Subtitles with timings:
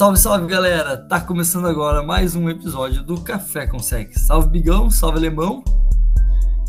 [0.00, 0.96] Salve, salve galera!
[0.96, 4.14] Tá começando agora mais um episódio do Café com Sec.
[4.16, 5.62] Salve Bigão, salve Alemão.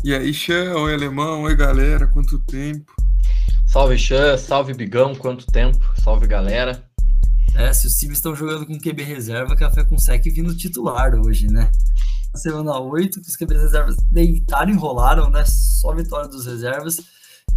[0.04, 2.92] E aí, Xan, oi Alemão, oi galera, quanto tempo?
[3.66, 6.84] Salve Xan, salve Bigão, quanto tempo, salve galera.
[7.54, 11.46] É, se os times estão jogando com QB reserva, Café com Sec vindo titular hoje,
[11.46, 11.72] né?
[12.36, 15.42] Semana 8, que os QB reservas deitaram, enrolaram, né?
[15.46, 17.00] Só vitória dos reservas.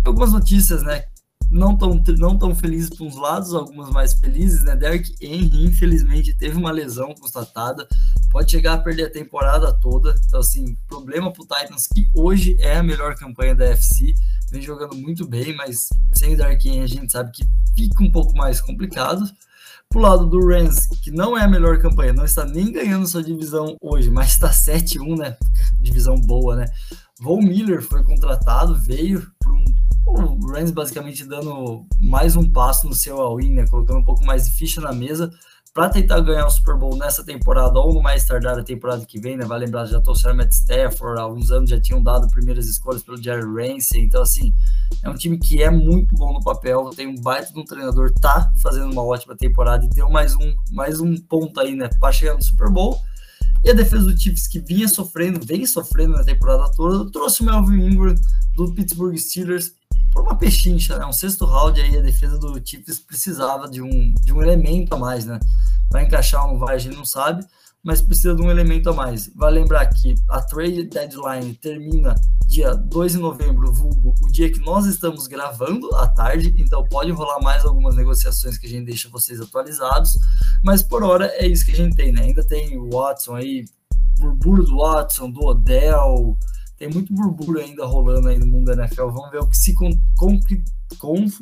[0.06, 1.04] Algumas notícias, né?
[1.50, 4.76] Não tão, não tão felizes para uns lados, algumas mais felizes, né?
[4.76, 7.88] Derek Henry, infelizmente, teve uma lesão constatada,
[8.32, 10.16] pode chegar a perder a temporada toda.
[10.28, 14.14] Então, assim, problema para o Titans, que hoje é a melhor campanha da FC,
[14.52, 17.44] vem jogando muito bem, mas sem o Derek Henry a gente sabe que
[17.76, 19.24] fica um pouco mais complicado.
[19.88, 23.24] Pro lado do Rams, que não é a melhor campanha, não está nem ganhando sua
[23.24, 25.38] divisão hoje, mas está 7-1, né?
[25.80, 26.66] Divisão boa, né?
[27.22, 29.64] Von Miller foi contratado, veio para um
[30.06, 33.66] o Rams basicamente dando mais um passo no seu all-in, né?
[33.68, 35.32] Colocando um pouco mais de ficha na mesa
[35.76, 39.20] para tentar ganhar o Super Bowl nessa temporada ou no mais tardar a temporada que
[39.20, 39.44] vem, né?
[39.44, 43.22] Vai lembrar, já trouxeram Matt Stafford, há alguns anos já tinham dado primeiras escolhas pelo
[43.22, 44.54] Jerry Ramsey, então assim,
[45.04, 48.10] é um time que é muito bom no papel, tem um baita de um treinador,
[48.14, 52.14] tá fazendo uma ótima temporada e deu mais um, mais um ponto aí, né, para
[52.14, 52.98] chegar no Super Bowl.
[53.62, 57.46] E a defesa do Chiefs, que vinha sofrendo, vem sofrendo na temporada toda, trouxe o
[57.46, 58.16] Melvin Ingram
[58.56, 59.74] do Pittsburgh Steelers
[60.16, 61.06] por uma pechincha, né?
[61.06, 64.98] Um sexto round aí, a defesa do Chiefs precisava de um, de um elemento a
[64.98, 65.38] mais, né?
[65.92, 67.46] Vai encaixar um vai, a gente não sabe,
[67.84, 69.30] mas precisa de um elemento a mais.
[69.36, 72.16] Vai lembrar que a trade deadline termina
[72.48, 77.12] dia 2 de novembro, vulgo, o dia que nós estamos gravando à tarde, então pode
[77.12, 80.18] rolar mais algumas negociações que a gente deixa vocês atualizados,
[80.64, 82.22] mas por hora é isso que a gente tem, né?
[82.22, 83.66] Ainda tem o Watson aí,
[84.18, 86.38] burburinho do Watson, do Odell,
[86.78, 89.08] tem muito burburinho ainda rolando aí no mundo da NFL.
[89.08, 90.40] Vamos ver o que se com, com,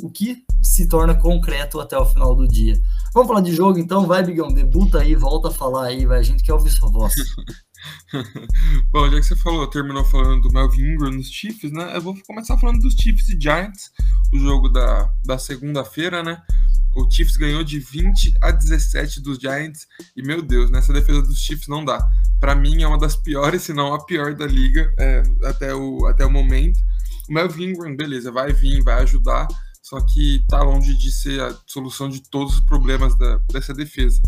[0.02, 2.80] o que se torna concreto até o final do dia.
[3.14, 6.24] Vamos falar de jogo então, vai Bigão, debuta aí, volta a falar aí, vai, a
[6.24, 7.14] gente quer ouvir sua voz.
[8.92, 11.96] Bom, já que você falou, terminou falando do Melvin Ingram nos Chiefs, né?
[11.96, 13.92] Eu vou começar falando dos Chiefs e Giants,
[14.34, 16.42] o jogo da, da segunda-feira, né?
[16.96, 21.40] O Chiefs ganhou de 20 a 17 dos Giants e meu Deus, nessa defesa dos
[21.40, 22.00] Chiefs não dá.
[22.40, 26.06] Para mim é uma das piores, se não a pior da liga é, até, o,
[26.06, 26.80] até o momento.
[27.30, 29.48] O Melvin Ingram, beleza, vai vir, vai ajudar,
[29.81, 34.22] só que tá longe de ser a solução de todos os problemas da, dessa defesa.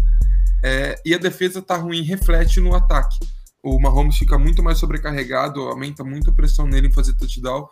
[0.64, 3.20] É, e a defesa tá ruim, reflete no ataque.
[3.66, 7.68] O Mahomes fica muito mais sobrecarregado, aumenta muito a pressão nele em fazer touchdown,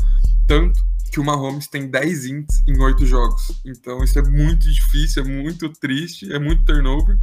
[0.47, 3.61] tanto que o Mahomes tem 10 ints em 8 jogos.
[3.63, 7.15] Então isso é muito difícil, é muito triste, é muito turnover.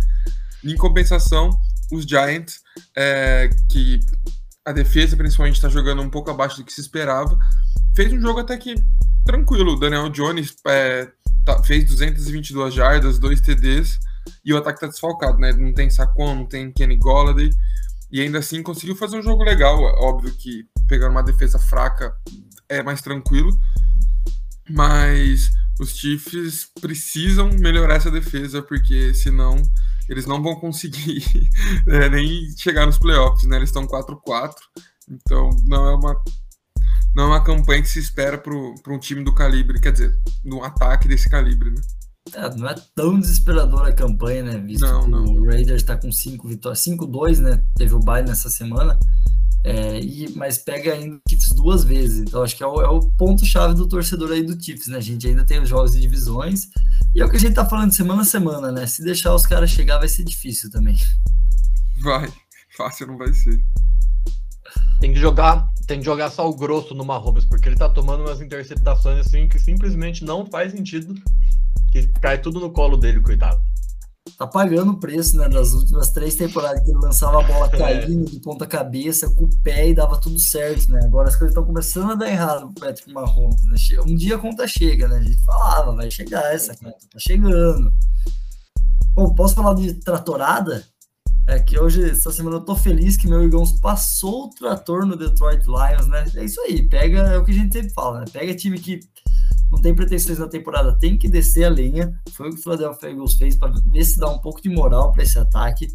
[0.62, 1.50] Em compensação,
[1.90, 2.60] os Giants,
[2.96, 3.98] é, que
[4.64, 7.36] a defesa principalmente está jogando um pouco abaixo do que se esperava,
[7.96, 8.76] fez um jogo até que
[9.24, 9.72] tranquilo.
[9.72, 11.10] O Daniel Jones é,
[11.44, 13.98] tá, fez 222 jardas, 2 TDs,
[14.44, 15.52] e o ataque está desfalcado, né?
[15.52, 17.50] Não tem Saquon, não tem Kenny Golladay,
[18.10, 19.78] e ainda assim conseguiu fazer um jogo legal.
[19.98, 22.14] Óbvio que pegar uma defesa fraca
[22.68, 23.58] é mais tranquilo,
[24.68, 29.56] mas os Chiefs precisam melhorar essa defesa, porque senão
[30.08, 31.24] eles não vão conseguir
[31.86, 33.56] é, nem chegar nos playoffs, né?
[33.56, 34.52] Eles estão 4-4,
[35.08, 36.22] então não é uma
[37.14, 40.62] não é uma campanha que se espera para um time do calibre, quer dizer, num
[40.62, 41.80] ataque desse calibre, né?
[42.56, 44.58] Não é tão desesperadora a campanha, né?
[44.58, 45.24] Visto não, que não.
[45.24, 47.62] o Raiders está com 5 vitórias, 5-2, né?
[47.76, 48.98] Teve o bye nessa semana.
[49.62, 52.20] É, e, mas pega ainda o Chiefs duas vezes.
[52.20, 54.98] Então acho que é o, é o ponto-chave do torcedor aí do Chiefs, né?
[54.98, 56.68] A gente ainda tem os jogos de divisões.
[57.14, 58.86] E é o que a gente tá falando semana a semana, né?
[58.86, 60.96] Se deixar os caras chegar, vai ser difícil também.
[62.00, 62.32] Vai,
[62.76, 63.62] fácil não vai ser.
[65.00, 68.24] Tem que jogar, tem que jogar só o grosso no Mahomes, porque ele tá tomando
[68.24, 71.14] umas interceptações assim que simplesmente não faz sentido.
[71.92, 73.60] Que cai tudo no colo dele, coitado
[74.40, 77.76] tá pagando o preço, né, das últimas três temporadas que ele lançava a bola é.
[77.76, 78.30] caindo é.
[78.30, 81.00] de ponta cabeça, com o pé e dava tudo certo, né?
[81.04, 83.76] Agora as coisas estão começando a dar errado pro Patrick Mahomes, né?
[84.06, 85.18] Um dia a conta chega, né?
[85.18, 87.92] A gente falava, vai chegar essa conta, tá chegando.
[89.14, 90.84] Bom, posso falar de tratorada?
[91.50, 95.16] É que hoje, essa semana, eu tô feliz que meu Eagles passou o trator no
[95.16, 96.24] Detroit Lions, né?
[96.36, 98.26] É isso aí, pega, é o que a gente sempre fala, né?
[98.32, 99.00] Pega time que
[99.68, 102.16] não tem pretensões na temporada, tem que descer a lenha.
[102.34, 105.10] Foi o que o Philadelphia Eagles fez para ver se dá um pouco de moral
[105.10, 105.88] para esse ataque.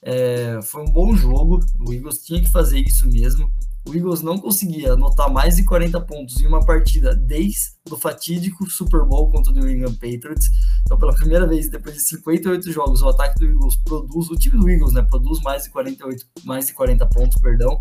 [0.00, 3.50] É, foi um bom jogo, o Eagles tinha que fazer isso mesmo.
[3.86, 8.68] O Eagles não conseguia anotar mais de 40 pontos em uma partida desde o fatídico
[8.70, 10.50] Super Bowl contra o New England Patriots.
[10.82, 14.58] Então, pela primeira vez, depois de 58 jogos, o ataque do Eagles produz, o time
[14.58, 17.80] do Eagles, né, produz mais de 48, mais de 40 pontos, perdão.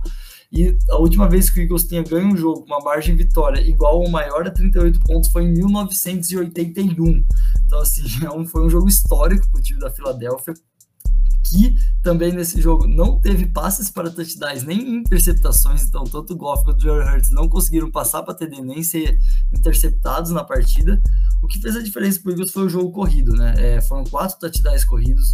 [0.51, 3.23] E a última vez que o Eagles tinha ganho um jogo com uma margem de
[3.23, 7.23] vitória igual ou maior a 38 pontos foi em 1981.
[7.65, 10.53] Então, assim, é foi um jogo histórico para o time da Filadélfia.
[11.49, 16.63] Que também nesse jogo não teve passes para touchdowns nem interceptações, então tanto o Goff
[16.63, 19.17] quanto o Jalen Hurts não conseguiram passar para TD nem ser
[19.51, 21.01] interceptados na partida.
[21.41, 23.53] O que fez a diferença para o Eagles foi o jogo corrido, né?
[23.57, 25.33] É, foram quatro touchdowns corridos,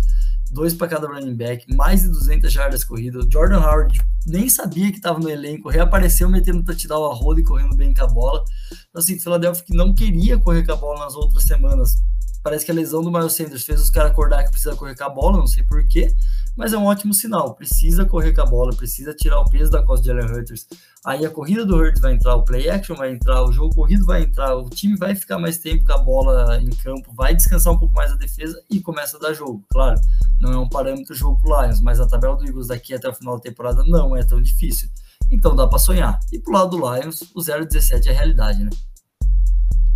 [0.51, 3.27] dois para cada running back, mais de 200 jardas corridas.
[3.29, 7.75] Jordan Howard nem sabia que estava no elenco, reapareceu metendo touchdown a roda e correndo
[7.75, 8.43] bem com a bola.
[8.89, 12.01] Então, assim, Philadelphia que não queria correr com a bola nas outras semanas,
[12.45, 15.03] Parece que a lesão do Miles Sanders fez os caras acordar que precisa correr com
[15.03, 16.13] a bola, não sei porquê,
[16.55, 17.55] mas é um ótimo sinal.
[17.55, 20.67] Precisa correr com a bola, precisa tirar o peso da costa de Allen Hurts.
[21.03, 24.05] Aí a corrida do Hurts vai entrar, o play action vai entrar, o jogo corrido
[24.05, 27.73] vai entrar, o time vai ficar mais tempo com a bola em campo, vai descansar
[27.73, 29.63] um pouco mais a defesa e começa a dar jogo.
[29.71, 29.99] Claro,
[30.39, 33.15] não é um parâmetro jogo pro Lions, mas a tabela do Eagles daqui até o
[33.15, 34.87] final da temporada não é tão difícil.
[35.31, 36.19] Então dá para sonhar.
[36.31, 38.69] E pro lado do Lions, o 0-17 é realidade, né?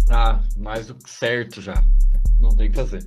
[0.10, 1.86] Ah, mais do que certo já.
[2.40, 3.06] Não tem o que fazer.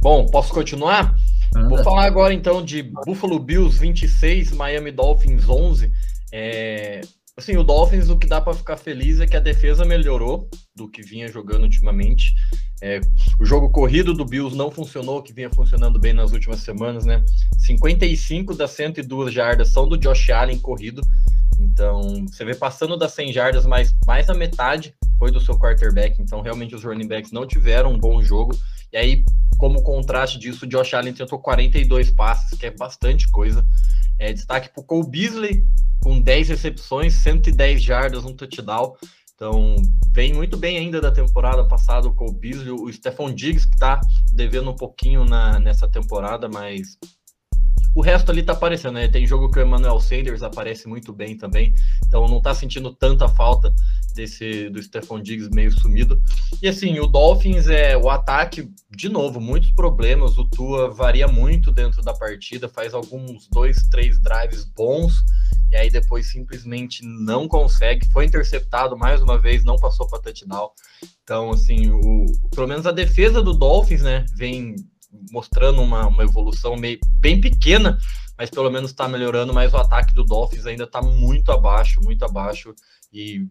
[0.00, 1.16] Bom, posso continuar?
[1.54, 1.68] Anda.
[1.68, 5.92] Vou falar agora então de Buffalo Bills 26, Miami Dolphins 11.
[6.32, 7.00] É,
[7.36, 10.88] assim, o Dolphins, o que dá para ficar feliz é que a defesa melhorou do
[10.88, 12.34] que vinha jogando ultimamente.
[12.82, 13.00] É,
[13.40, 17.24] o jogo corrido do Bills não funcionou, que vinha funcionando bem nas últimas semanas, né?
[17.58, 21.00] 55 das 102 jardas são do Josh Allen corrido.
[21.58, 26.20] Então, você vê passando das 100 jardas, mas mais da metade foi do seu quarterback.
[26.20, 28.56] Então, realmente, os running backs não tiveram um bom jogo.
[28.92, 29.24] E aí,
[29.58, 33.66] como contraste disso, o Josh Allen tentou 42 passes, que é bastante coisa.
[34.18, 35.64] É, destaque para o Cole Beasley,
[36.02, 38.94] com 10 recepções, 110 jardas, um touchdown.
[39.34, 39.76] Então,
[40.12, 44.00] vem muito bem ainda da temporada passada o Cole Beasley, o Stephon Diggs, que está
[44.32, 46.96] devendo um pouquinho na, nessa temporada, mas
[47.94, 49.08] o resto ali tá aparecendo, né?
[49.08, 51.74] Tem jogo que o Emmanuel Sanders aparece muito bem também,
[52.06, 53.74] então não tá sentindo tanta falta
[54.14, 56.20] desse do Stephon Diggs meio sumido.
[56.62, 60.38] E assim, o Dolphins é o ataque, de novo, muitos problemas.
[60.38, 65.24] O Tua varia muito dentro da partida, faz alguns dois, três drives bons
[65.70, 68.06] e aí depois simplesmente não consegue.
[68.12, 70.70] Foi interceptado mais uma vez, não passou para touchdown.
[71.22, 74.76] Então, assim, o, pelo menos a defesa do Dolphins, né, vem
[75.30, 77.98] mostrando uma, uma evolução meio, bem pequena,
[78.36, 82.24] mas pelo menos está melhorando, mas o ataque do Dolphins ainda está muito abaixo, muito
[82.24, 82.74] abaixo,
[83.12, 83.46] e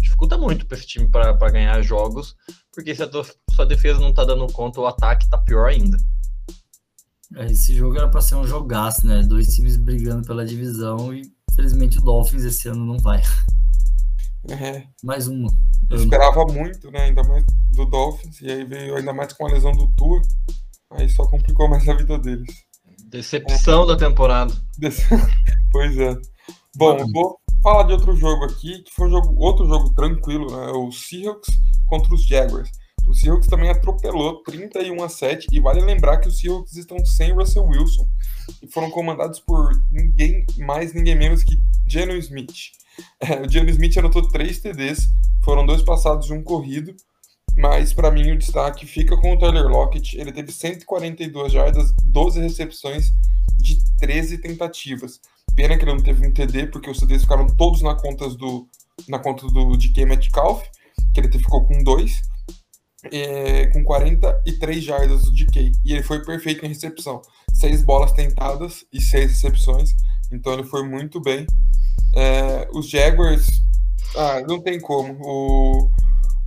[0.00, 2.34] dificulta muito para esse time para ganhar jogos,
[2.72, 3.10] porque se a
[3.50, 5.98] sua defesa não está dando conta, o ataque está pior ainda.
[7.36, 9.22] É, esse jogo era para ser um jogaço, né?
[9.22, 13.22] Dois times brigando pela divisão e infelizmente o Dolphins esse ano não vai.
[14.50, 14.86] É.
[15.02, 15.48] Mais uma.
[15.88, 17.02] Eu esperava muito, né?
[17.02, 20.20] Ainda mais do Dolphins, e aí veio ainda mais com a lesão do Tua.
[20.94, 22.64] Aí só complicou mais a vida deles.
[23.06, 23.86] Decepção é.
[23.88, 24.52] da temporada.
[25.70, 26.16] pois é.
[26.76, 30.46] Bom, eu vou falar de outro jogo aqui, que foi um jogo, outro jogo tranquilo,
[30.50, 30.72] né?
[30.72, 31.50] O Seahawks
[31.86, 32.70] contra os Jaguars.
[33.06, 37.32] O Seahawks também atropelou 31 a 7 e vale lembrar que os Seahawks estão sem
[37.32, 38.08] Russell Wilson
[38.62, 42.52] e foram comandados por ninguém mais, ninguém menos que Geno Smith.
[43.20, 45.08] É, o Geno Smith anotou três TDs,
[45.42, 46.94] foram dois passados e um corrido.
[47.56, 50.18] Mas para mim o destaque fica com o Tyler Lockett.
[50.18, 53.12] Ele teve 142 jardas, 12 recepções
[53.58, 55.20] de 13 tentativas.
[55.54, 58.66] Pena que ele não teve um TD, porque os TDs ficaram todos na conta do,
[59.08, 60.64] na conta do DK Metcalf,
[61.12, 62.22] que ele ficou com dois,
[63.10, 65.72] é, com 43 jardas do DK.
[65.84, 67.20] E ele foi perfeito em recepção.
[67.52, 69.94] Seis bolas tentadas e seis recepções.
[70.32, 71.46] Então ele foi muito bem.
[72.14, 73.46] É, os Jaguars,
[74.16, 75.18] ah, não tem como.
[75.20, 75.90] O,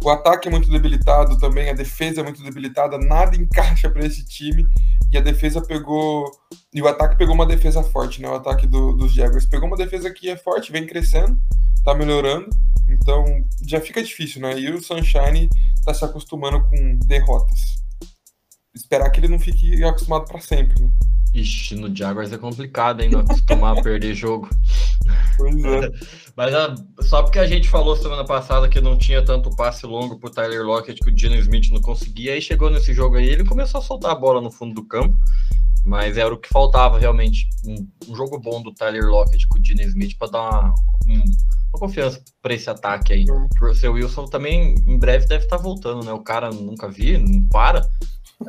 [0.05, 4.23] o ataque é muito debilitado também, a defesa é muito debilitada, nada encaixa para esse
[4.23, 4.67] time.
[5.11, 6.29] E a defesa pegou.
[6.71, 8.29] E o ataque pegou uma defesa forte, né?
[8.29, 9.47] O ataque do, dos Jaguars.
[9.47, 11.39] Pegou uma defesa que é forte, vem crescendo,
[11.83, 12.49] tá melhorando.
[12.87, 13.25] Então
[13.65, 14.59] já fica difícil, né?
[14.59, 15.49] E o Sunshine
[15.83, 17.83] tá se acostumando com derrotas.
[18.75, 20.91] Esperar que ele não fique acostumado para sempre, né?
[21.33, 23.09] Ixi, no Jaguars é complicado, hein?
[23.09, 24.49] Não acostumar a perder jogo.
[25.37, 25.91] Pois é.
[26.35, 30.19] Mas ah, só porque a gente falou semana passada que não tinha tanto passe longo
[30.19, 33.45] pro Tyler Lockett que o Dino Smith não conseguia, aí chegou nesse jogo aí, ele
[33.45, 35.17] começou a soltar a bola no fundo do campo.
[35.85, 37.47] Mas era o que faltava realmente.
[37.63, 40.73] Um, um jogo bom do Tyler Lockett com o Dino Smith para dar uma,
[41.07, 41.23] um,
[41.71, 43.25] uma confiança para esse ataque aí.
[43.29, 46.11] O seu Wilson também em breve deve estar tá voltando, né?
[46.11, 47.87] O cara nunca vi, não para.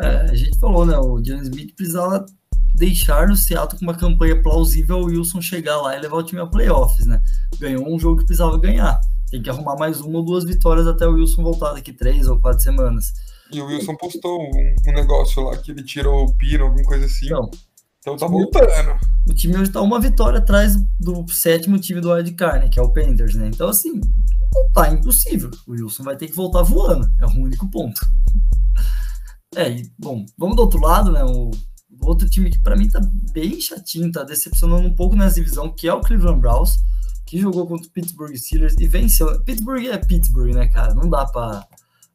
[0.00, 0.96] É, a gente falou, né?
[0.96, 2.24] O Dino Smith precisava
[2.76, 6.40] deixar no Seattle com uma campanha plausível o Wilson chegar lá e levar o time
[6.40, 7.22] a playoffs, né?
[7.58, 9.00] Ganhou um jogo que precisava ganhar.
[9.30, 12.38] Tem que arrumar mais uma ou duas vitórias até o Wilson voltar daqui três ou
[12.38, 13.12] quatro semanas.
[13.50, 17.06] E o Wilson postou um, um negócio lá que ele tirou o pino, alguma coisa
[17.06, 17.26] assim.
[17.26, 17.50] Então,
[18.00, 18.98] então tá voltando.
[19.28, 22.68] O time hoje tá uma vitória atrás do sétimo time do Wildcard, né?
[22.68, 23.48] Que é o Panthers, né?
[23.48, 25.50] Então, assim, não tá impossível.
[25.66, 27.10] O Wilson vai ter que voltar voando.
[27.20, 28.00] É o único ponto.
[29.54, 31.24] É, e, bom, vamos do outro lado, né?
[31.24, 31.50] O, o
[32.00, 33.00] outro time que para mim tá
[33.32, 36.78] bem chatinho, tá decepcionando um pouco nessa divisão, que é o Cleveland Browns,
[37.24, 39.40] que jogou contra o Pittsburgh Steelers e venceu.
[39.42, 40.94] Pittsburgh é Pittsburgh, né, cara?
[40.94, 41.66] Não dá para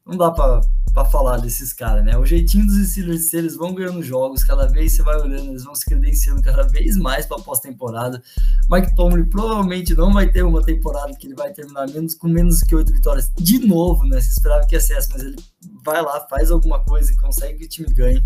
[0.06, 2.18] não dá para falar desses caras, né?
[2.18, 5.76] O jeitinho dos Steelers, eles vão ganhando jogos, cada vez você vai olhando, eles vão
[5.76, 8.22] se credenciando cada vez mais para pós-temporada.
[8.70, 12.62] Mike Tomlin provavelmente não vai ter uma temporada que ele vai terminar menos com menos
[12.62, 14.20] que oito vitórias de novo, né?
[14.20, 15.36] Se esperava que ia ser essa, mas ele
[15.84, 18.24] vai lá, faz alguma coisa e consegue que o time ganhe.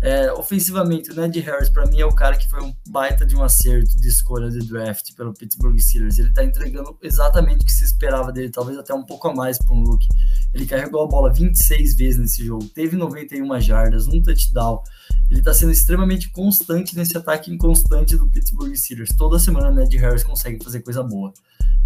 [0.00, 3.34] É, ofensivamente, o Ned Harris, para mim, é o cara que foi um baita de
[3.34, 6.18] um acerto de escolha de draft pelo Pittsburgh Steelers.
[6.18, 9.56] Ele tá entregando exatamente o que se esperava dele, talvez até um pouco a mais
[9.56, 10.08] para um rookie.
[10.52, 14.82] Ele carregou a bola 26 vezes nesse jogo, teve 91 jardas, um touchdown.
[15.30, 19.10] Ele está sendo extremamente constante nesse ataque inconstante do Pittsburgh Steelers.
[19.16, 21.32] Toda semana, né, Ned Harris consegue fazer coisa boa.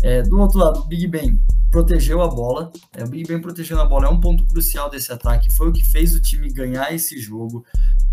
[0.03, 2.73] É, do outro lado, o Big Ben protegeu a bola.
[2.95, 5.53] É, o Big Ben protegendo a bola é um ponto crucial desse ataque.
[5.53, 7.65] Foi o que fez o time ganhar esse jogo.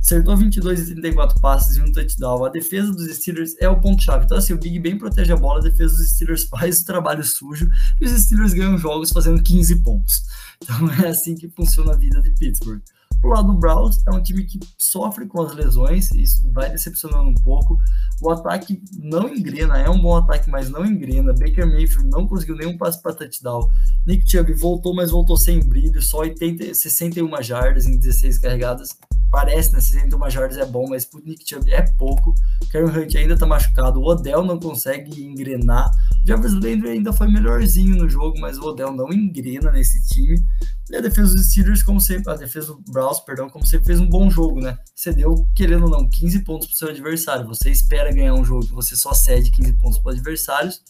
[0.02, 2.46] Acertou 22 e 34 passes e um touchdown.
[2.46, 4.26] A defesa dos Steelers é o ponto-chave.
[4.26, 7.24] Então, assim, o Big Ben protege a bola, a defesa dos Steelers faz o trabalho
[7.24, 7.70] sujo
[8.00, 10.24] e os Steelers ganham jogos fazendo 15 pontos.
[10.62, 12.82] Então, é assim que funciona a vida de Pittsburgh.
[13.26, 17.28] Pro lado do Browns, é um time que sofre com as lesões, isso vai decepcionando
[17.28, 17.80] um pouco.
[18.22, 21.34] O ataque não engrena, é um bom ataque, mas não engrena.
[21.34, 23.68] Baker Mayfield não conseguiu nenhum passe para touchdown.
[24.06, 28.96] Nick Chubb voltou, mas voltou sem brilho, só 80, 61 jardas em 16 carregadas.
[29.36, 29.82] Parece, né?
[29.82, 32.34] 61 jardas é bom, mas pro Nick Chubb é pouco.
[32.72, 34.00] Karen Hunt ainda tá machucado.
[34.00, 35.92] O Odell não consegue engrenar.
[36.24, 40.42] O Jarvis Landry ainda foi melhorzinho no jogo, mas o Odell não engrena nesse time.
[40.90, 44.00] E a defesa dos Steelers, como sempre, a defesa do Browns, perdão, como sempre, fez
[44.00, 44.78] um bom jogo, né?
[44.96, 47.46] Cedeu, querendo ou não, 15 pontos para o seu adversário.
[47.46, 50.82] Você espera ganhar um jogo que você só cede 15 pontos para adversários,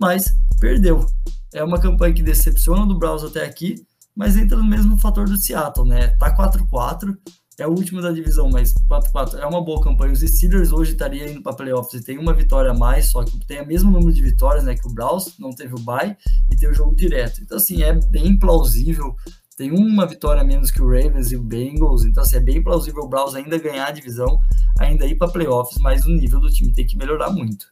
[0.00, 1.04] mas perdeu.
[1.52, 3.84] É uma campanha que decepciona do Browns até aqui,
[4.16, 6.08] mas entra no mesmo fator do Seattle, né?
[6.18, 7.14] Tá 4-4,
[7.60, 10.12] é o último da divisão, mas 4-4 é uma boa campanha.
[10.12, 13.38] Os Steelers hoje estariam indo para playoffs e tem uma vitória a mais, só que
[13.46, 14.74] tem o mesmo número de vitórias, né?
[14.74, 16.16] Que o Browns não teve o bye
[16.50, 17.40] e tem o jogo direto.
[17.42, 19.14] Então, assim, é bem plausível
[19.60, 23.02] tem uma vitória menos que o Ravens e o Bengals, então assim, é bem plausível
[23.02, 24.40] o Browns ainda ganhar a divisão,
[24.78, 27.66] ainda ir para playoffs, mas o nível do time tem que melhorar muito.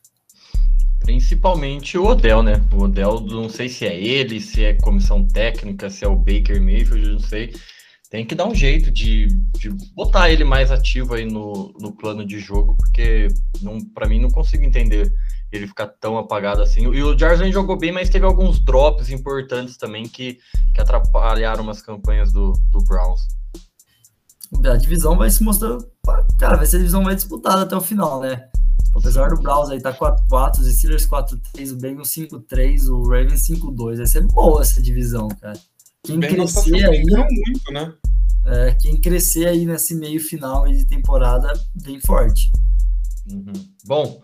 [1.00, 2.62] Principalmente o Odell, né?
[2.74, 6.60] O Odell, não sei se é ele, se é comissão técnica, se é o Baker
[6.62, 7.54] Mayfield, não sei.
[8.10, 9.26] Tem que dar um jeito de,
[9.58, 13.28] de botar ele mais ativo aí no, no plano de jogo, porque
[13.94, 15.12] para mim não consigo entender
[15.52, 16.82] ele ficar tão apagado assim.
[16.82, 20.38] E o Jarvis jogou bem, mas teve alguns drops importantes também que,
[20.74, 23.20] que atrapalharam umas campanhas do, do Browns.
[24.64, 25.78] A divisão vai se mostrar.
[26.38, 28.48] Cara, vai ser a divisão mais disputada até o final, né?
[28.94, 33.96] Apesar do Browns aí tá 4-4, os Steelers 4-3, o Bengals 5-3, o Ravens 5-2.
[33.98, 35.58] Vai ser boa essa divisão, cara.
[36.12, 37.02] Quem tá crescer aí.
[37.04, 37.92] Muito, né?
[38.46, 42.50] É, quem crescer aí nesse meio final de temporada, bem forte.
[43.30, 43.52] Uhum.
[43.86, 44.22] Bom,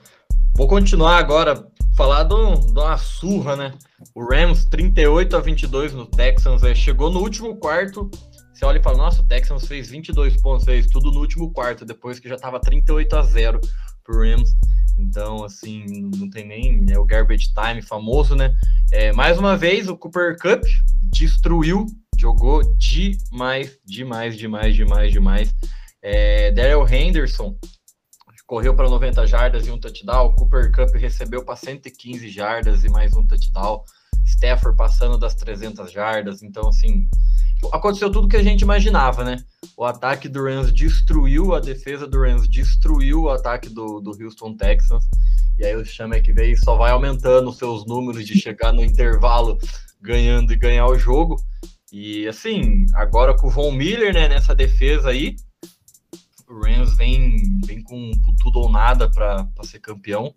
[0.56, 3.74] Vou continuar agora, falar de, uma surra, né?
[4.14, 8.08] O Rams 38 a 22 no Texans, é, chegou no último quarto.
[8.52, 11.84] Você olha e fala, nossa, o Texans fez 22 pontos, fez tudo no último quarto,
[11.84, 13.60] depois que já tava 38 a 0
[14.04, 14.48] pro Rams.
[14.96, 15.84] Então, assim,
[16.16, 18.54] não tem nem é o garbage time famoso, né?
[18.92, 20.62] É, mais uma vez, o Cooper Cup
[21.10, 21.86] destruiu,
[22.16, 25.54] jogou demais, demais, demais, demais, demais.
[26.00, 27.56] É, Daryl Henderson
[28.46, 30.34] correu para 90 jardas e um touchdown.
[30.34, 33.82] Cooper Cup recebeu para 115 jardas e mais um touchdown.
[34.24, 36.42] Stafford passando das 300 jardas.
[36.42, 37.08] Então, assim,
[37.72, 39.42] aconteceu tudo que a gente imaginava, né?
[39.76, 44.54] O ataque do Rams destruiu a defesa do Rams, destruiu o ataque do, do Houston
[44.56, 45.04] Texans.
[45.58, 48.84] E aí o chama que veio só vai aumentando os seus números de chegar no
[48.84, 49.58] intervalo
[50.00, 51.36] ganhando e ganhar o jogo.
[51.92, 55.36] E assim, agora com o Von Miller, né, nessa defesa aí,
[56.48, 60.34] o Rams vem, vem com tudo ou nada para ser campeão.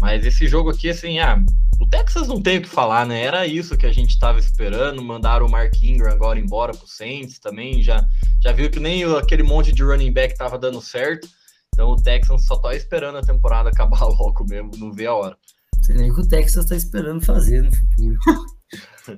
[0.00, 1.42] Mas esse jogo aqui, assim, ah,
[1.80, 3.22] o Texas não tem o que falar, né?
[3.22, 5.02] Era isso que a gente estava esperando.
[5.02, 7.82] Mandaram o Mark Ingram agora embora pro Saints também.
[7.82, 8.04] Já,
[8.42, 11.28] já viu que nem aquele monte de running back tava dando certo.
[11.72, 15.36] Então o Texas só tá esperando a temporada acabar logo mesmo, não vê a hora.
[15.82, 18.18] Sei nem o que o Texas tá esperando fazer no futuro.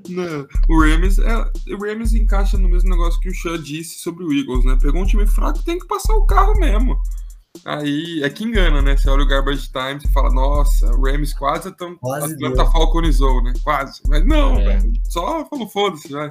[0.08, 4.24] Não, o Rams, é, o Rams encaixa no mesmo negócio que o Sean disse sobre
[4.24, 4.76] o Eagles, né?
[4.82, 7.00] Pegou um time fraco, tem que passar o carro mesmo.
[7.66, 8.96] Aí é que engana, né?
[8.96, 13.42] Você olha o Garbage Time e fala, nossa, o Rams quase, tão, quase Atlanta falconizou,
[13.42, 13.52] né?
[13.64, 14.00] Quase.
[14.06, 14.78] Mas não, é.
[14.78, 14.92] velho.
[15.08, 16.28] Só falou, foda-se, vai.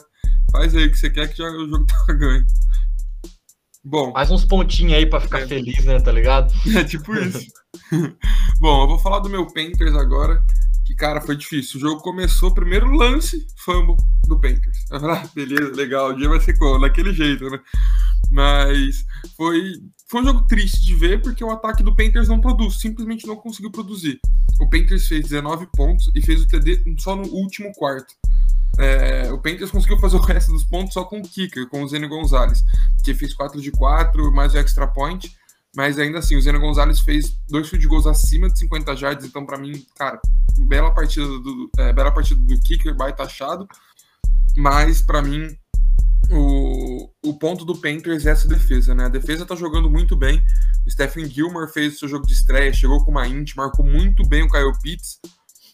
[0.49, 2.45] Faz aí o que você quer que já, o jogo tá ganho.
[3.83, 4.13] Bom.
[4.13, 5.47] Mais uns pontinhos aí pra ficar é.
[5.47, 5.99] feliz, né?
[5.99, 6.53] Tá ligado?
[6.73, 7.45] É tipo isso.
[8.61, 10.41] Bom, eu vou falar do meu Panthers agora
[10.85, 11.77] que, cara, foi difícil.
[11.77, 14.85] O jogo começou, primeiro lance, fumble do Panthers.
[14.91, 16.79] Ah, beleza, legal, o dia vai ser como?
[16.79, 17.59] Daquele jeito, né?
[18.31, 19.73] Mas foi,
[20.09, 23.35] foi um jogo triste de ver, porque o ataque do Panthers não produz, simplesmente não
[23.35, 24.19] conseguiu produzir.
[24.59, 28.13] O Panthers fez 19 pontos e fez o TD só no último quarto.
[28.77, 31.87] É, o Panthers conseguiu fazer o resto dos pontos só com o kicker, com o
[31.87, 32.63] Zeno Gonzalez,
[33.03, 35.35] que fez 4 de 4, mais o extra point.
[35.75, 39.45] Mas ainda assim, o Zeno Gonzalez fez dois field goals acima de 50 jardas, então
[39.45, 40.19] para mim, cara,
[40.59, 43.67] bela partida do, é, bela partida do kicker, baita achado.
[44.55, 45.57] Mas para mim,
[46.31, 49.05] o, o ponto do Panthers é essa defesa, né?
[49.05, 50.43] A defesa tá jogando muito bem.
[50.85, 54.27] O Stephen Gilmore fez o seu jogo de estreia, chegou com uma int, marcou muito
[54.27, 55.19] bem o Kyle Pitts.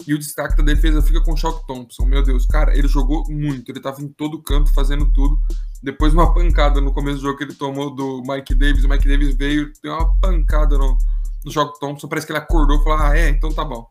[0.07, 2.05] E o destaque da defesa fica com o Shock Thompson.
[2.05, 3.71] Meu Deus, cara, ele jogou muito.
[3.71, 5.37] Ele tava em todo canto fazendo tudo.
[5.83, 8.83] Depois uma pancada no começo do jogo que ele tomou do Mike Davis.
[8.83, 10.97] O Mike Davis veio, deu uma pancada no,
[11.45, 12.07] no Shock Thompson.
[12.07, 13.85] Parece que ele acordou e falou: Ah, é, então tá bom.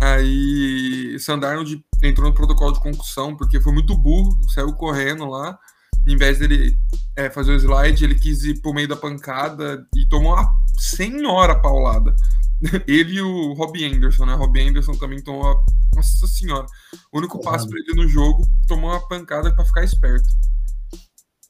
[0.00, 5.58] Aí Sandarnold entrou no protocolo de concussão porque foi muito burro, saiu correndo lá.
[6.06, 6.78] Em vez dele
[7.16, 11.58] é, fazer o slide, ele quis ir pro meio da pancada e tomou uma senhora
[11.60, 12.14] paulada.
[12.86, 14.34] Ele e o Robbie Anderson, né?
[14.34, 15.64] Robbie Anderson também tomou uma...
[15.94, 16.66] Nossa senhora.
[17.12, 20.28] O único passo para ele no jogo tomou uma pancada para ficar esperto.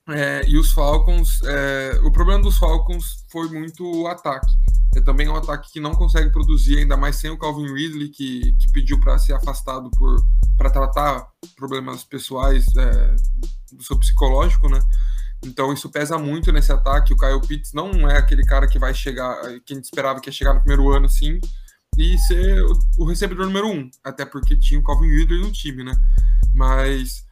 [0.09, 4.53] É, e os Falcons, é, o problema dos Falcons foi muito o ataque.
[4.95, 8.53] É também um ataque que não consegue produzir, ainda mais sem o Calvin Ridley, que,
[8.53, 10.23] que pediu para ser afastado por
[10.57, 13.17] para tratar problemas pessoais é,
[13.77, 14.81] do seu psicológico, né?
[15.45, 17.13] Então isso pesa muito nesse ataque.
[17.13, 20.29] O Kyle Pitts não é aquele cara que vai chegar, que a gente esperava que
[20.29, 21.39] ia chegar no primeiro ano assim
[21.97, 25.85] e ser o, o recebedor número um, até porque tinha o Calvin Ridley no time,
[25.85, 25.95] né?
[26.53, 27.25] Mas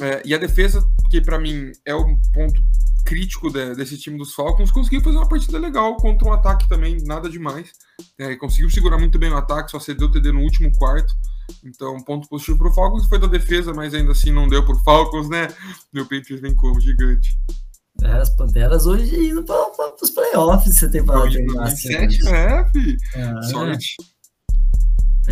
[0.00, 2.62] é, e a defesa, que para mim é um ponto
[3.04, 6.98] crítico de, desse time dos Falcons, conseguiu fazer uma partida legal contra um ataque também,
[7.04, 7.72] nada demais.
[8.18, 11.12] É, conseguiu segurar muito bem o ataque, só cedeu o TD no último quarto.
[11.64, 14.74] Então, ponto positivo para o Falcons foi da defesa, mas ainda assim não deu para
[14.74, 15.48] o Falcons, né?
[15.92, 17.36] Meu Patriots vem como gigante.
[18.02, 21.68] É, as Panteras hoje indo para os playoffs, você tem para terminar.
[21.68, 22.96] 27, é, fi.
[23.14, 23.42] É.
[23.42, 23.96] Sorte.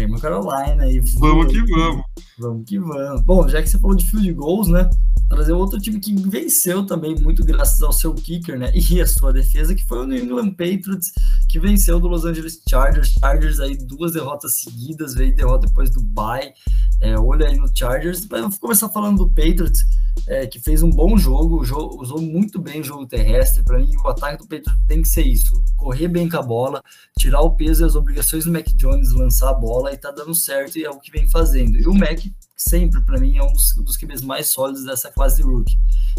[0.06, 1.00] Uma Carolina aí.
[1.18, 2.02] Vamos que vamos.
[2.38, 3.22] Vamos que vamos.
[3.22, 4.88] Bom, já que você falou de field goals, né?
[5.28, 8.72] Trazer outro time que venceu também, muito graças ao seu kicker, né?
[8.74, 11.12] E a sua defesa, que foi o New England Patriots,
[11.48, 13.14] que venceu do Los Angeles Chargers.
[13.20, 16.52] Chargers aí, duas derrotas seguidas, veio derrota depois do bye.
[17.00, 18.26] É, olha aí no Chargers.
[18.30, 19.84] Mas vamos começar falando do Patriots,
[20.26, 23.62] é, que fez um bom jogo, jogo, usou muito bem o jogo terrestre.
[23.62, 26.82] Para mim, o ataque do Patriots tem que ser isso: correr bem com a bola,
[27.18, 30.34] tirar o peso e as obrigações do Mac Jones, lançar a bola, e tá dando
[30.34, 31.78] certo, e é o que vem fazendo.
[31.78, 32.20] E o Mac
[32.58, 35.78] sempre, para mim, é um dos, dos QBs mais sólidos dessa classe de rookie.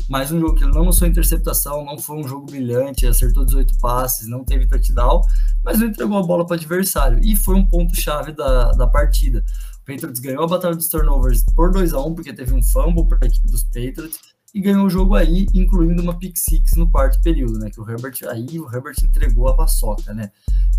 [0.09, 3.77] Mais um jogo que ele não lançou interceptação, não foi um jogo brilhante, acertou 18
[3.79, 5.21] passes, não teve touchdown,
[5.63, 7.19] mas não entregou a bola para adversário.
[7.21, 9.43] E foi um ponto-chave da, da partida.
[9.81, 13.05] O Patriots ganhou a batalha dos turnovers por 2 a 1 porque teve um fumble
[13.05, 14.19] para a equipe dos Patriots
[14.53, 17.69] e ganhou o jogo aí, incluindo uma pick six no quarto período, né?
[17.69, 20.31] Que o Herbert aí o Herbert entregou a paçoca, né?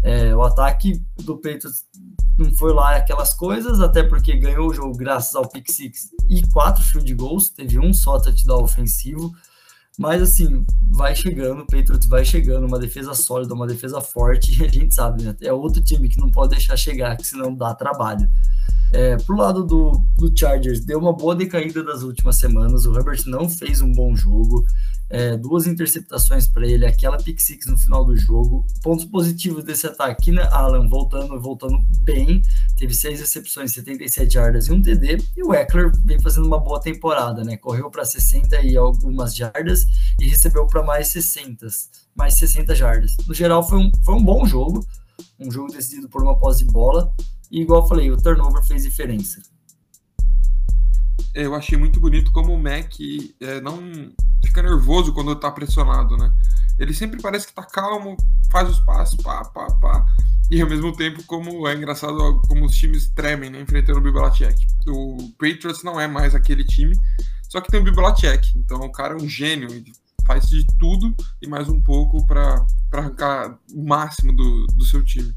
[0.02, 1.84] É, o ataque do Patriots
[2.38, 6.42] não foi lá aquelas coisas, até porque ganhou o jogo graças ao pick six e
[6.52, 9.32] quatro field goals, teve um só touchdown ofensivo.
[9.98, 14.64] Mas assim, vai chegando, o Patriots vai chegando, uma defesa sólida, uma defesa forte, e
[14.64, 15.36] a gente sabe, né?
[15.42, 18.26] É outro time que não pode deixar chegar, que senão dá trabalho.
[18.92, 22.86] É, pro lado do, do Chargers, deu uma boa decaída das últimas semanas.
[22.86, 24.64] O Herbert não fez um bom jogo.
[25.08, 28.64] É, duas interceptações para ele, aquela pick six no final do jogo.
[28.82, 30.48] Pontos positivos desse ataque, né?
[30.52, 32.42] Alan voltando, voltando bem.
[32.76, 35.18] Teve seis recepções, 77 jardas e um TD.
[35.36, 37.56] E o Eckler vem fazendo uma boa temporada, né?
[37.56, 39.84] Correu para 60 e algumas jardas
[40.20, 41.66] e recebeu para mais 60,
[42.14, 43.16] mais 60 jardas.
[43.26, 44.86] No geral, foi um, foi um bom jogo.
[45.38, 47.12] Um jogo decidido por uma posse de bola.
[47.50, 49.42] E igual eu falei, o turnover fez diferença.
[51.34, 52.94] Eu achei muito bonito como o Mac
[53.40, 53.78] é, não
[54.44, 56.32] fica nervoso quando tá pressionado, né?
[56.78, 58.16] Ele sempre parece que tá calmo,
[58.50, 60.06] faz os passos, pá, pá, pá.
[60.50, 64.66] E ao mesmo tempo, como é engraçado como os times tremem, né, enfrentando o Bibalacek.
[64.88, 66.96] O Patriots não é mais aquele time,
[67.48, 68.58] só que tem o Bibalacek.
[68.58, 69.92] Então o cara é um gênio, ele
[70.26, 75.34] faz de tudo e mais um pouco para arrancar o máximo do, do seu time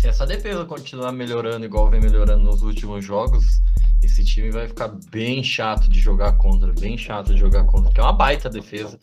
[0.00, 3.60] se essa defesa continuar melhorando igual vem melhorando nos últimos jogos,
[4.00, 8.00] esse time vai ficar bem chato de jogar contra, bem chato de jogar contra, porque
[8.00, 8.96] é uma baita defesa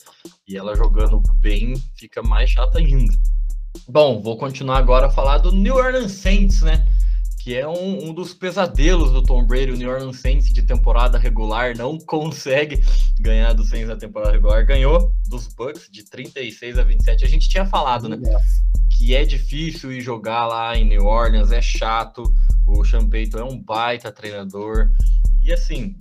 [0.48, 3.12] e ela jogando bem fica mais chata ainda.
[3.86, 6.86] Bom, vou continuar agora a falar do New Orleans Saints, né?
[7.42, 9.72] Que é um, um dos pesadelos do Tom Brady.
[9.72, 12.82] O New Orleans Saints de temporada regular não consegue
[13.20, 14.64] ganhar do Saints na temporada regular.
[14.64, 17.24] Ganhou dos Bucks de 36 a 27.
[17.24, 18.16] A gente tinha falado, né?
[18.96, 22.22] Que é difícil ir jogar lá em New Orleans, é chato.
[22.66, 24.90] O Sean é um baita treinador.
[25.44, 25.94] E assim,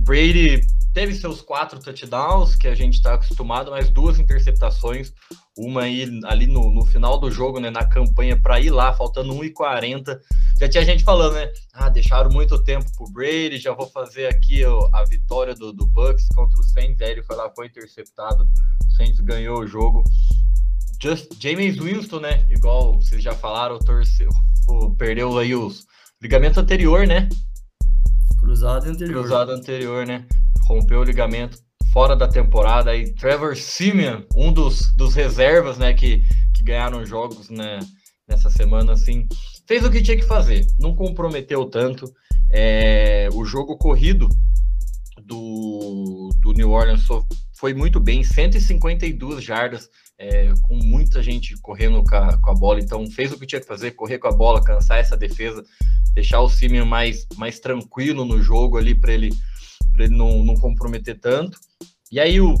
[0.00, 0.60] Brady
[0.92, 5.12] teve seus quatro touchdowns, que a gente está acostumado, mas duas interceptações,
[5.56, 9.32] uma aí ali no, no final do jogo, né, na campanha para ir lá, faltando
[9.34, 10.20] 1,40.
[10.60, 11.50] Já tinha gente falando, né?
[11.72, 15.86] Ah, deixaram muito tempo pro Brady, já vou fazer aqui ó, a vitória do, do
[15.86, 17.00] Bucks contra os Saints.
[17.00, 18.46] Aí ele foi lá, foi interceptado,
[18.86, 20.04] o Saints ganhou o jogo.
[21.02, 22.46] Just, James Winston, né?
[22.48, 24.30] Igual vocês já falaram, torceu,
[24.96, 25.84] perdeu aí os
[26.22, 27.28] ligamento anterior, né?
[28.38, 29.20] Cruzado anterior.
[29.20, 30.24] Cruzado anterior, né?
[30.64, 31.58] Rompeu o ligamento
[31.92, 32.94] fora da temporada.
[32.94, 35.92] E Trevor Simeon, um dos, dos reservas, né?
[35.92, 36.22] Que,
[36.54, 37.80] que ganharam jogos né,
[38.28, 39.26] nessa semana, assim.
[39.66, 40.64] Fez o que tinha que fazer.
[40.78, 42.08] Não comprometeu tanto.
[42.52, 44.28] É, o jogo corrido
[45.20, 47.04] do, do New Orleans
[47.58, 48.22] foi muito bem.
[48.22, 49.88] 152 jardas
[50.22, 53.60] é, com muita gente correndo com a, com a, bola, então fez o que tinha
[53.60, 55.64] que fazer, correr com a bola, cansar essa defesa,
[56.14, 59.30] deixar o Simeon mais, mais tranquilo no jogo ali para ele,
[59.98, 61.58] ele não, não comprometer tanto.
[62.10, 62.54] E aí o,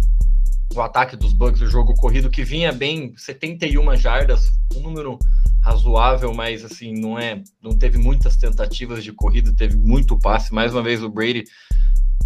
[0.74, 5.16] o ataque dos Bucks, o jogo corrido que vinha bem, 71 jardas, um número
[5.62, 10.52] razoável, mas assim, não é, não teve muitas tentativas de corrida, teve muito passe.
[10.52, 11.44] Mais uma vez o Brady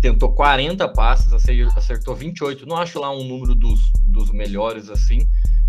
[0.01, 2.67] tentou 40 passes, acertou 28.
[2.67, 5.27] Não acho lá um número dos, dos melhores assim,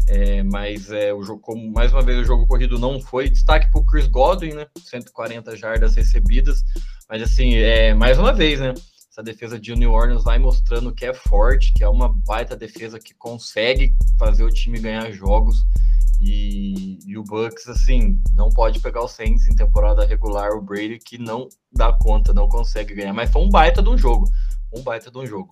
[0.08, 3.30] é, mas é, o jogo, como, mais uma vez, o jogo corrido não foi.
[3.30, 4.66] Destaque para o Chris Godwin, né?
[4.78, 6.64] 140 jardas recebidas.
[7.10, 8.74] Mas assim, é, mais uma vez, né?
[9.12, 13.00] Essa defesa de New Orleans vai mostrando que é forte, que é uma baita defesa
[13.00, 15.66] que consegue fazer o time ganhar jogos.
[16.20, 20.98] E, e, o Bucks, assim, não pode pegar o Saints em temporada regular, o Brady,
[20.98, 23.14] que não dá conta, não consegue ganhar.
[23.14, 24.28] Mas foi um baita de um jogo.
[24.74, 25.50] Um baita de um jogo.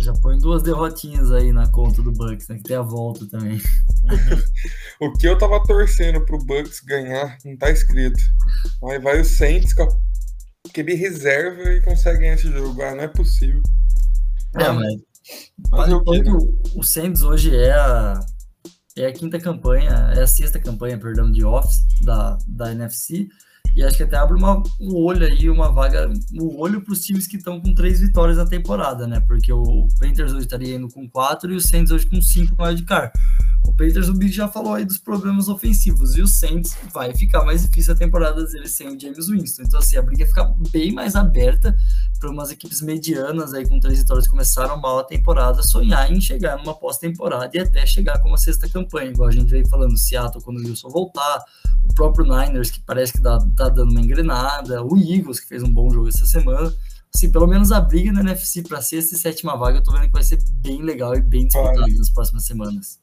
[0.00, 2.56] Já põe duas derrotinhas aí na conta do Bucks, né?
[2.56, 3.60] Que tem a volta também.
[5.00, 8.20] o que eu tava torcendo pro Bucks ganhar, não tá escrito.
[8.84, 9.88] Aí vai o Saints com a
[10.72, 12.80] QB reserva e consegue ganhar esse jogo.
[12.82, 13.62] Ah, não é possível.
[14.54, 14.94] É, mas.
[15.70, 18.20] mas o, o, o Saints hoje é a
[18.96, 23.28] é a quinta campanha, é a sexta campanha, perdão, de Office da, da NFC.
[23.76, 27.04] E acho que até abre uma, um olho aí, uma vaga, um olho para os
[27.04, 29.20] times que estão com três vitórias na temporada, né?
[29.20, 32.64] Porque o Panthers hoje estaria indo com quatro e o Saints hoje com cinco no
[32.64, 33.12] wildcard.
[33.66, 37.44] O Panthers, o Big já falou aí dos problemas ofensivos, e o Saints vai ficar
[37.44, 39.64] mais difícil a temporada dele sem o James Winston.
[39.64, 41.76] Então, assim, a briga fica bem mais aberta
[42.18, 46.56] para umas equipes medianas aí com três vitórias começaram mal a temporada sonhar em chegar
[46.56, 50.42] numa pós-temporada e até chegar com uma sexta campanha, igual a gente veio falando, Seattle
[50.42, 51.44] quando o Wilson voltar,
[51.84, 53.36] o próprio Niners que parece que dá,
[53.68, 56.72] tá dando uma engrenada, o Eagles que fez um bom jogo essa semana
[57.16, 60.06] assim, pelo menos a briga na NFC para sexta e sétima vaga, eu tô vendo
[60.06, 63.00] que vai ser bem legal e bem disputada nas próximas semanas.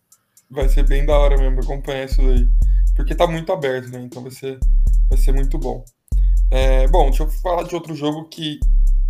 [0.50, 2.48] Vai ser bem da hora mesmo acompanhar isso daí.
[2.96, 4.02] Porque tá muito aberto, né?
[4.04, 4.60] Então vai ser,
[5.10, 5.84] vai ser muito bom.
[6.52, 8.60] É, bom, deixa eu falar de outro jogo que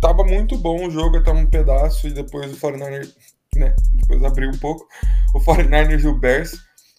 [0.00, 3.12] tava muito bom o jogo até um pedaço e depois o 49ers,
[3.56, 3.76] né?
[3.92, 4.88] Depois abriu um pouco.
[5.34, 6.58] O 49ers e o Bears.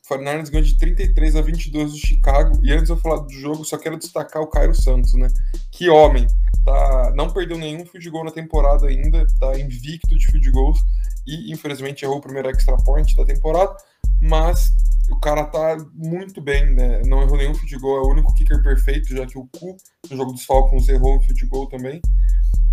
[0.10, 2.60] O 49ers ganhou de 33 a 22 do Chicago.
[2.63, 5.28] E antes de eu falar do jogo, só quero destacar o Cairo Santos, né?
[5.72, 6.28] Que homem!
[6.63, 10.80] Tá, não perdeu nenhum field goal na temporada ainda, tá invicto de field goals
[11.28, 13.76] e infelizmente errou o primeiro extra point da temporada
[14.20, 14.74] mas
[15.10, 17.02] o cara tá muito bem, né?
[17.06, 19.78] Não errou nenhum field goal, é o único kicker perfeito, já que o Cu,
[20.10, 22.02] no jogo dos Falcons, errou um field goal também.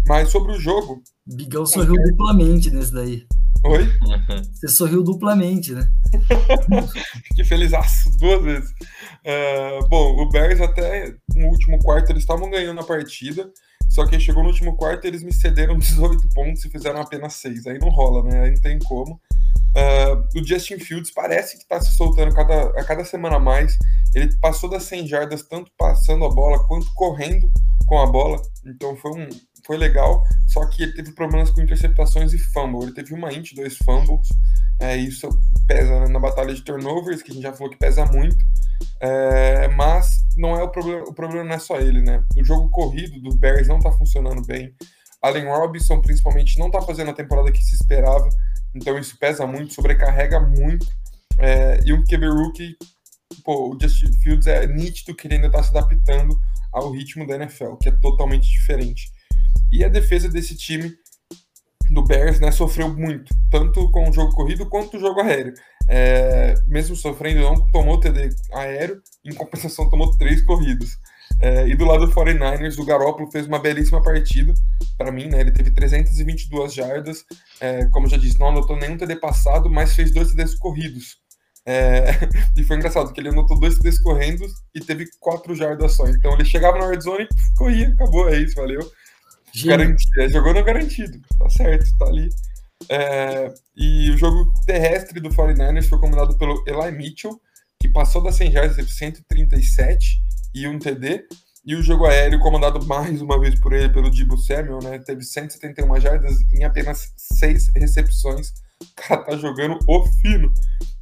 [0.06, 1.02] Mas sobre o jogo.
[1.26, 3.26] Bigão sorriu duplamente nesse daí.
[3.64, 3.88] Oi?
[4.52, 5.88] Você sorriu duplamente, né?
[7.36, 8.70] que felizaço, duas vezes.
[8.70, 13.50] Uh, bom, o Bears até no último quarto eles estavam ganhando a partida,
[13.88, 17.66] só que chegou no último quarto eles me cederam 18 pontos e fizeram apenas 6.
[17.68, 18.42] Aí não rola, né?
[18.42, 19.20] Aí não tem como.
[19.74, 23.78] Uh, o Justin Fields parece que está se soltando cada, a cada semana mais.
[24.14, 27.50] Ele passou das 100 jardas, tanto passando a bola quanto correndo
[27.86, 28.40] com a bola.
[28.66, 29.28] Então foi, um,
[29.64, 30.22] foi legal.
[30.46, 32.82] Só que ele teve problemas com interceptações e fumble.
[32.82, 34.28] Ele teve uma int, dois fumbles.
[34.80, 35.28] É, isso
[35.66, 38.44] pesa na batalha de turnovers, que a gente já falou que pesa muito.
[39.00, 41.04] É, mas não é o problema.
[41.04, 42.22] O problema não é só ele, né?
[42.36, 44.74] O jogo corrido do Bears não está funcionando bem.
[45.22, 48.28] Allen Robinson, principalmente, não está fazendo a temporada que se esperava.
[48.74, 50.86] Então isso pesa muito, sobrecarrega muito.
[51.38, 52.76] É, e um QB rookie,
[53.44, 56.38] pô, o Justin Fields é nítido que ele ainda está se adaptando
[56.72, 59.12] ao ritmo da NFL, que é totalmente diferente.
[59.72, 60.94] E a defesa desse time
[61.90, 65.54] do Bears né, sofreu muito, tanto com o jogo corrido quanto o jogo aéreo.
[65.88, 70.98] É, mesmo sofrendo, não tomou TD aéreo, em compensação tomou três corridas.
[71.40, 74.54] É, e do lado do 49ers, o Garoppolo fez uma belíssima partida,
[74.96, 75.40] para mim, né?
[75.40, 77.24] Ele teve 322 jardas,
[77.60, 81.16] é, como já disse, não anotou nenhum TD passado, mas fez dois TDs corridos.
[81.64, 82.10] É,
[82.56, 86.06] e foi engraçado que ele anotou dois TDs correndo e teve quatro jardas só.
[86.08, 88.80] Então ele chegava na red zone, corria, acabou, é isso, valeu.
[89.64, 92.28] Garantido, jogou no garantido, tá certo, tá ali.
[92.88, 97.40] É, e o jogo terrestre do 49ers foi comandado pelo Eli Mitchell,
[97.78, 100.20] que passou das 100 jardas, teve 137
[100.54, 101.24] e um TD.
[101.64, 105.22] E o jogo aéreo, comandado mais uma vez por ele, pelo Dibo Samuel, né, teve
[105.22, 108.52] 171 jardas em apenas 6 recepções.
[108.82, 110.52] O cara tá jogando o fino.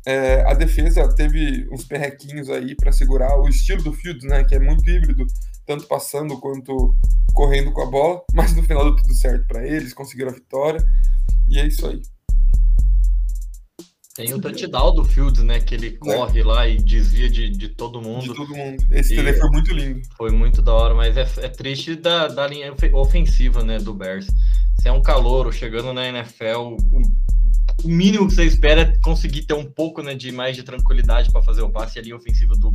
[0.06, 4.54] É, a defesa teve uns perrequinhos aí para segurar o estilo do Fields, né, que
[4.54, 5.26] é muito híbrido,
[5.70, 6.96] tanto passando quanto
[7.32, 10.84] correndo com a bola, mas no final deu tudo certo para eles, conseguiram a vitória.
[11.48, 12.02] E é isso aí.
[14.16, 15.60] Tem o touchdown do Fields, né?
[15.60, 15.92] Que ele é.
[15.92, 16.44] corre é.
[16.44, 18.22] lá e desvia de, de todo mundo.
[18.22, 18.84] De todo mundo.
[18.90, 20.00] Esse TD foi muito lindo.
[20.16, 23.78] Foi muito da hora, mas é, é triste da, da linha ofensiva, né?
[23.78, 24.26] Do Bears.
[24.76, 27.00] Você é um calouro chegando na NFL, o,
[27.84, 31.30] o, mínimo que você espera é conseguir ter um pouco né, de mais de tranquilidade
[31.30, 31.98] para fazer o passe.
[31.98, 32.74] E a linha ofensiva do,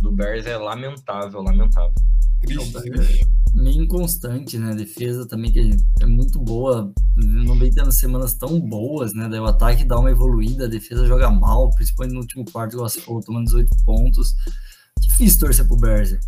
[0.00, 1.92] do Bears é lamentável, lamentável.
[2.40, 2.78] Triste.
[2.78, 4.72] É meio inconstante, né?
[4.72, 6.92] A defesa também que é muito boa.
[7.16, 9.28] Não vem tendo semanas tão boas, né?
[9.28, 12.88] Daí o ataque dá uma evoluída, a defesa joga mal, principalmente no último quarto, igual
[12.88, 14.34] você falou, tomando 18 pontos.
[15.00, 16.20] Difícil torcer pro Berzer.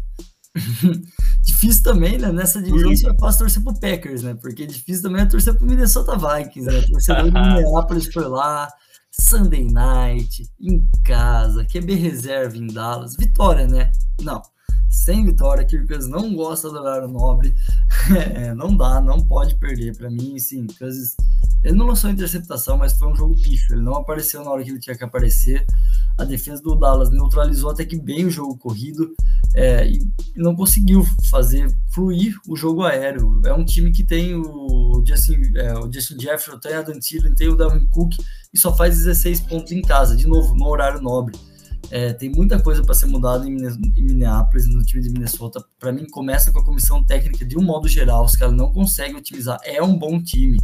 [1.45, 2.33] difícil também, né?
[2.33, 4.35] Nessa divisão é fácil torcer pro Packers, né?
[4.35, 6.83] Porque difícil também é torcer pro Minnesota Vikings, né?
[6.83, 8.69] Torcedor de Minneapolis foi lá,
[9.11, 13.93] Sunday Night, em casa, QB reserva em Dallas, vitória, né?
[14.21, 14.43] Não
[14.91, 15.65] sem vitória.
[15.65, 17.55] Kirk Cousins não gosta do horário nobre.
[18.35, 19.97] É, não dá, não pode perder.
[19.97, 21.15] Para mim, sim, Cousins,
[21.63, 23.75] ele não lançou interceptação, mas foi um jogo pífio.
[23.75, 25.65] Ele não apareceu na hora que ele tinha que aparecer.
[26.19, 29.15] A defesa do Dallas neutralizou até que bem o jogo corrido
[29.55, 33.43] é, e não conseguiu fazer fluir o jogo aéreo.
[33.45, 37.35] É um time que tem o Justin, é, o Justin Jefferson, tem a Dan Thielen,
[37.35, 38.15] tem o Dalvin Cook
[38.53, 41.37] e só faz 16 pontos em casa, de novo, no horário nobre.
[41.91, 43.57] É, tem muita coisa para ser mudada em,
[43.97, 45.65] Minneapolis, no time de Minnesota.
[45.79, 48.25] Para mim, começa com a comissão técnica de um modo geral.
[48.25, 49.59] Os caras não conseguem otimizar.
[49.65, 50.59] É um bom time,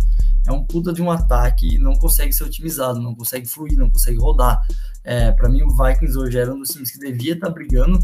[0.47, 3.91] é um puta de um ataque e não consegue ser otimizado, não consegue fluir, não
[3.91, 4.61] consegue rodar.
[5.07, 7.99] É, para mim, o Vikings hoje era um dos times que devia estar tá brigando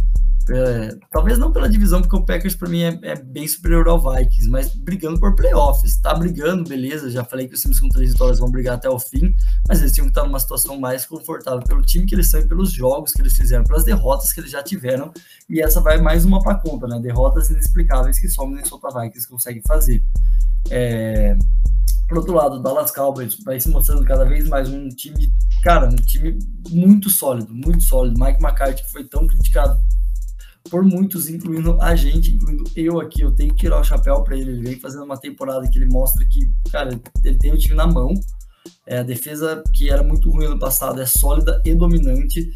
[0.50, 4.00] é, talvez não pela divisão, porque o Packers para mim é, é, bem superior ao
[4.00, 5.96] Vikings, mas brigando por playoffs.
[5.98, 7.10] Tá brigando, beleza.
[7.10, 9.34] Já falei que os times com três vitórias vão brigar até o fim,
[9.68, 12.48] mas eles tinham que estar numa situação mais confortável pelo time que eles são e
[12.48, 15.12] pelos jogos que eles fizeram, pelas derrotas que eles já tiveram.
[15.48, 16.98] E essa vai mais uma para conta, né?
[17.00, 20.02] Derrotas inexplicáveis que só o Minnesota Vikings consegue fazer.
[20.70, 21.36] É...
[22.12, 25.88] Por outro lado, o Dallas Cowboys vai se mostrando cada vez mais um time, cara,
[25.88, 28.22] um time muito sólido, muito sólido.
[28.22, 29.80] Mike McCarthy, que foi tão criticado
[30.68, 33.22] por muitos, incluindo a gente, incluindo eu aqui.
[33.22, 34.50] Eu tenho que tirar o chapéu para ele.
[34.50, 36.90] Ele vem fazendo uma temporada que ele mostra que, cara,
[37.24, 38.12] ele tem o time na mão.
[38.86, 42.50] É, a defesa, que era muito ruim no passado, é sólida e dominante.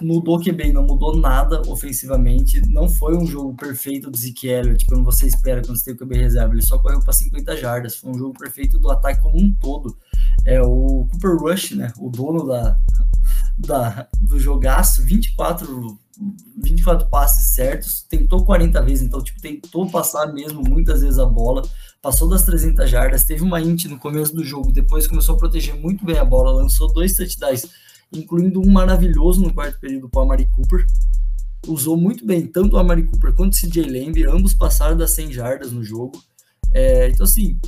[0.00, 2.60] Mudou que bem, não mudou nada ofensivamente.
[2.68, 5.96] Não foi um jogo perfeito do Zeke Elliott, quando você espera quando você tem o
[5.96, 6.54] QB reserva.
[6.54, 7.96] Ele só correu para 50 jardas.
[7.96, 9.96] Foi um jogo perfeito do ataque como um todo.
[10.44, 11.92] É o Cooper Rush, né?
[11.98, 12.78] O dono da,
[13.58, 15.98] da, do jogaço, 24
[16.62, 21.62] 24 passes certos, tentou 40 vezes, então, tipo, tentou passar mesmo muitas vezes a bola,
[22.02, 25.74] passou das 300 jardas, teve uma int no começo do jogo, depois começou a proteger
[25.74, 27.66] muito bem a bola, lançou dois touchdowns,
[28.12, 30.86] incluindo um maravilhoso no quarto período para o Amari Cooper,
[31.66, 35.32] usou muito bem tanto o Amari Cooper quanto o CJ Lamb, ambos passaram das 100
[35.32, 36.22] jardas no jogo,
[36.72, 37.58] é, então, assim,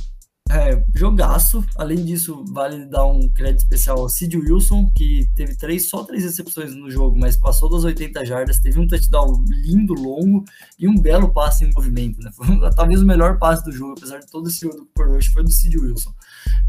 [0.49, 1.63] é, jogaço.
[1.75, 6.23] Além disso, vale dar um crédito especial ao Sid Wilson, que teve três, só três
[6.23, 10.43] recepções no jogo, mas passou das 80 jardas, teve um touchdown lindo, longo
[10.77, 12.19] e um belo passe em movimento.
[12.21, 12.31] Né?
[12.35, 15.43] Foi talvez o melhor passe do jogo, apesar de todo esse jogo Cooper Rush, foi
[15.43, 16.13] do Sid Wilson.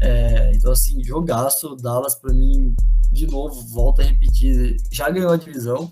[0.01, 1.75] É, então, assim, jogaço.
[1.75, 2.75] Dallas, para mim,
[3.11, 5.91] de novo, volta a repetir, já ganhou a divisão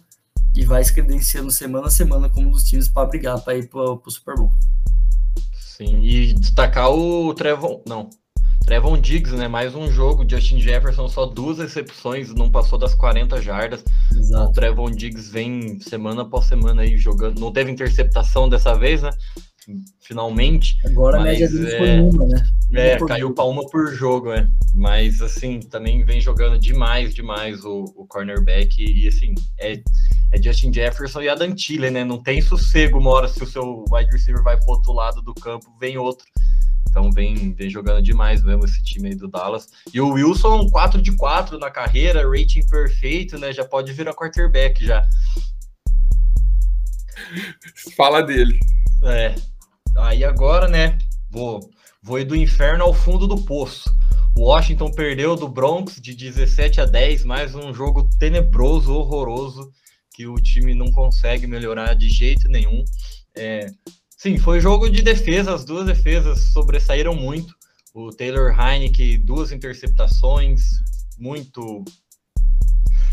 [0.55, 3.67] e vai se credenciando semana a semana como um dos times para brigar para ir
[3.69, 4.51] para o Super Bowl.
[5.75, 8.07] Sim, e destacar o Trevon, não,
[8.63, 9.47] Trevon Diggs, né?
[9.47, 13.83] Mais um jogo, Justin Jefferson só duas recepções, não passou das 40 jardas.
[14.15, 14.51] Exato.
[14.51, 19.09] O Trevon Diggs vem semana após semana aí jogando, não teve interceptação dessa vez, né?
[19.99, 20.77] Finalmente.
[20.85, 22.49] Agora a média dele é, foi uma, né?
[22.73, 24.47] É, caiu para uma por jogo, é.
[24.75, 29.81] Mas assim, também vem jogando demais, demais o, o cornerback e assim, é
[30.33, 32.03] é Justin Jefferson e a Dantile, né?
[32.03, 35.33] Não tem sossego uma hora se o seu wide receiver vai pro outro lado do
[35.35, 36.25] campo, vem outro.
[36.89, 39.67] Então vem, vem jogando demais mesmo esse time aí do Dallas.
[39.93, 43.53] E o Wilson, 4 de 4 na carreira, rating perfeito, né?
[43.53, 45.07] Já pode virar quarterback já.
[47.95, 48.59] Fala dele.
[49.03, 49.35] É.
[49.97, 50.97] Aí agora, né?
[51.29, 51.59] Vou,
[52.01, 53.95] vou ir do inferno ao fundo do poço.
[54.35, 59.71] Washington perdeu do Bronx de 17 a 10, mais um jogo tenebroso, horroroso
[60.13, 62.83] que o time não consegue melhorar de jeito nenhum.
[63.35, 63.71] É,
[64.23, 67.53] Sim, foi jogo de defesa, as duas defesas sobressaíram muito.
[67.93, 70.61] O Taylor Heineke, duas interceptações,
[71.19, 71.83] muito.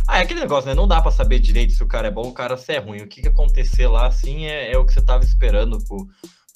[0.07, 0.75] Ah, é aquele negócio, né?
[0.77, 2.79] Não dá para saber direito se o cara é bom ou o cara se é
[2.79, 3.03] ruim.
[3.03, 6.09] O que, que acontecer lá, assim, é, é o que você tava esperando pro,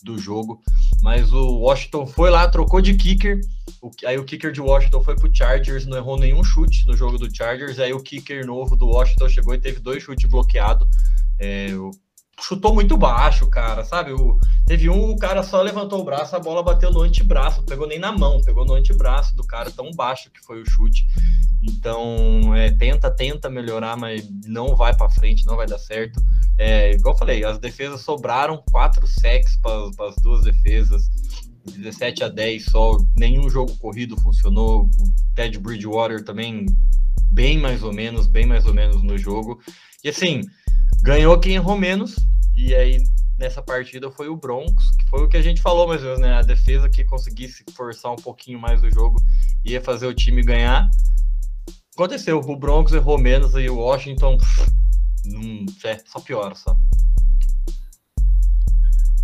[0.05, 0.61] do jogo.
[1.03, 3.40] Mas o Washington foi lá, trocou de kicker.
[3.83, 7.19] O, aí o kicker de Washington foi pro Chargers, não errou nenhum chute no jogo
[7.19, 7.79] do Chargers.
[7.79, 10.87] Aí o kicker novo do Washington chegou e teve dois chutes bloqueados.
[11.38, 11.69] É,
[12.40, 14.12] chutou muito baixo, cara, sabe?
[14.12, 17.87] O, teve um, o cara só levantou o braço, a bola bateu no antebraço, pegou
[17.87, 21.07] nem na mão, pegou no antebraço do cara, tão baixo que foi o chute.
[21.66, 26.22] Então, é, tenta, tenta melhorar, mas não vai para frente, não vai dar certo.
[26.59, 31.09] É, igual eu falei, as defesas sobraram quatro sacks para as duas defesas.
[31.64, 34.83] 17 a 10 só, nenhum jogo corrido funcionou.
[34.85, 36.66] O Ted Bridgewater também
[37.31, 39.61] bem mais ou menos, bem mais ou menos no jogo.
[40.05, 40.42] E assim,
[41.03, 42.16] ganhou quem errou menos,
[42.55, 43.03] e aí
[43.38, 46.20] nessa partida foi o Broncos, que foi o que a gente falou mais ou menos,
[46.20, 46.35] né?
[46.35, 49.20] A defesa que conseguisse forçar um pouquinho mais o jogo
[49.64, 50.88] ia fazer o time ganhar.
[51.94, 54.37] Aconteceu, o Broncos errou menos e o Washington
[55.26, 56.76] não, é, só piora só.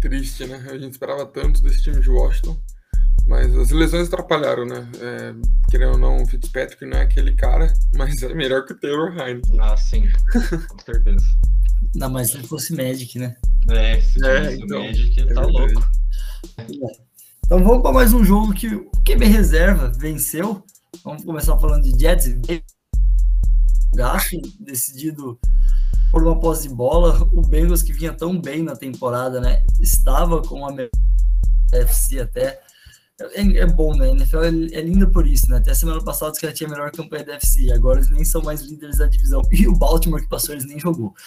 [0.00, 0.64] Triste, né?
[0.70, 2.56] A gente esperava tanto desse time de Washington.
[3.26, 4.88] Mas as lesões atrapalharam, né?
[5.00, 5.34] É,
[5.70, 9.16] querendo ou não, o Fitzpatrick não é aquele cara, mas é melhor que o Taylor
[9.18, 9.60] Heineken.
[9.60, 10.08] Ah, sim,
[10.68, 11.24] com certeza.
[11.94, 13.36] Não, mas se ele fosse Magic, né?
[13.68, 15.88] É, se é, então, Magic, é tá louco.
[17.44, 20.64] Então vamos para mais um jogo que o QB reserva venceu.
[21.04, 22.36] Vamos começar falando de Jets.
[23.94, 25.38] Gasto decidido
[26.10, 27.28] por uma posse de bola.
[27.32, 29.62] O Bengals que vinha tão bem na temporada, né?
[29.80, 30.74] Estava com a
[31.72, 32.60] FC até.
[33.34, 34.08] É, é, bom, né?
[34.08, 35.58] A NFL é, é linda por isso, né?
[35.58, 37.72] Até semana passada que ela tinha a melhor campanha da FC.
[37.72, 39.42] Agora eles nem são mais líderes da divisão.
[39.52, 41.14] E o Baltimore que passou, eles nem jogou.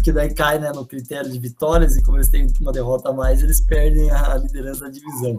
[0.00, 3.12] Porque daí cai né, no critério de vitórias e como eles têm uma derrota a
[3.12, 5.38] mais, eles perdem a, liderança da divisão.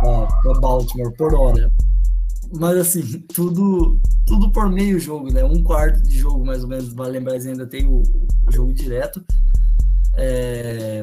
[0.00, 1.72] Para Baltimore por hora.
[2.56, 3.02] Mas assim,
[3.34, 5.42] tudo tudo por meio jogo, né?
[5.42, 9.24] Um quarto de jogo, mais ou menos, vale lembrar, ainda tem o, o jogo direto.
[10.14, 11.02] É,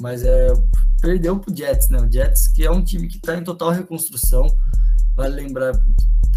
[0.00, 0.52] mas é,
[1.00, 2.00] perdeu pro Jets, né?
[2.00, 4.48] O Jets, que é um time que está em total reconstrução.
[5.14, 5.72] Vale lembrar,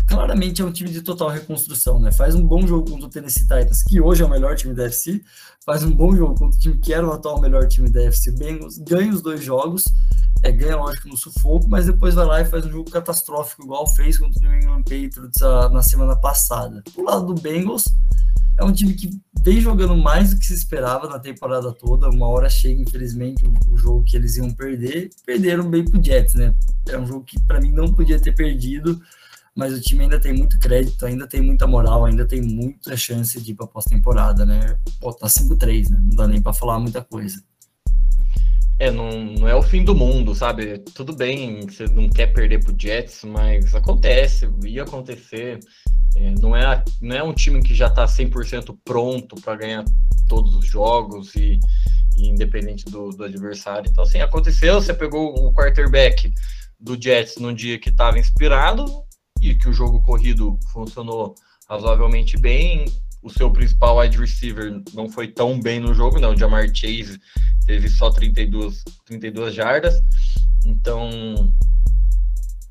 [0.07, 2.11] claramente é um time de total reconstrução, né?
[2.11, 4.85] Faz um bom jogo contra o Tennessee Titans, que hoje é o melhor time da
[4.85, 5.21] FC.
[5.65, 8.31] Faz um bom jogo contra o time que era o atual melhor time da FC
[8.31, 8.77] Bengals.
[8.77, 9.85] Ganha os dois jogos
[10.43, 13.87] é, ganha, lógico, no sufoco, mas depois vai lá e faz um jogo catastrófico, igual
[13.87, 16.83] fez contra o New England Patriots a, na semana passada.
[16.93, 17.85] Do lado do Bengals,
[18.59, 19.09] é um time que
[19.41, 22.09] vem jogando mais do que se esperava na temporada toda.
[22.09, 25.11] Uma hora chega, infelizmente, o, o jogo que eles iam perder.
[25.25, 26.53] Perderam bem pro Jets, né?
[26.89, 29.01] É um jogo que para mim não podia ter perdido,
[29.55, 33.39] mas o time ainda tem muito crédito, ainda tem muita moral, ainda tem muita chance
[33.39, 34.77] de ir para pós-temporada, né?
[34.99, 35.99] Pô, tá 5-3, né?
[35.99, 37.43] Não dá nem para falar muita coisa.
[38.79, 40.79] É, não, não é o fim do mundo, sabe?
[40.95, 45.59] Tudo bem, você não quer perder pro Jets, mas acontece, ia acontecer.
[46.15, 49.85] É, não, é, não é um time que já está 100% pronto para ganhar
[50.27, 51.59] todos os jogos e,
[52.17, 53.89] e independente do, do, adversário.
[53.89, 56.33] Então, assim, aconteceu, você pegou o quarterback
[56.79, 58.85] do Jets num dia que estava inspirado
[59.43, 61.35] e que o jogo corrido funcionou
[61.67, 62.85] razoavelmente bem.
[63.21, 66.31] O seu principal wide receiver não foi tão bem no jogo, não.
[66.31, 67.19] O Jamar Chase
[67.65, 69.95] teve só 32, 32 jardas.
[70.65, 71.53] Então,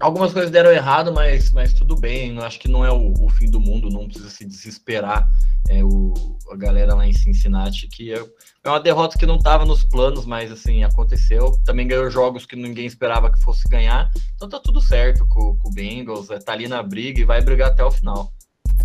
[0.02, 2.36] algumas coisas deram errado, mas, mas tudo bem.
[2.40, 5.26] Acho que não é o, o fim do mundo, não precisa se desesperar.
[5.68, 6.12] É, o,
[6.50, 8.22] a galera lá em Cincinnati, que é,
[8.64, 11.52] é uma derrota que não estava nos planos, mas assim, aconteceu.
[11.64, 14.10] Também ganhou jogos que ninguém esperava que fosse ganhar.
[14.34, 17.40] Então tá tudo certo com, com o Bengals, é, tá ali na briga e vai
[17.40, 18.32] brigar até o final.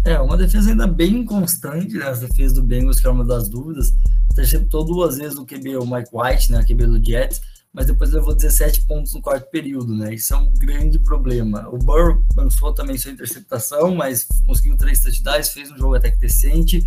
[0.05, 2.05] É, uma defesa ainda bem constante, né?
[2.05, 3.91] As defesas do Bengals, que é uma das dúvidas
[4.37, 7.41] interceptou duas vezes o QB, o Mike White, né, QB do Jets,
[7.73, 10.13] mas depois levou 17 pontos no quarto período, né?
[10.13, 11.67] Isso é um grande problema.
[11.69, 16.17] O Burrow lançou também sua interceptação, mas conseguiu três touchdowns, fez um jogo até que
[16.17, 16.83] decente.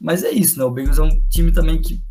[0.00, 0.64] Mas é isso, né?
[0.64, 2.02] O Bengals é um time também que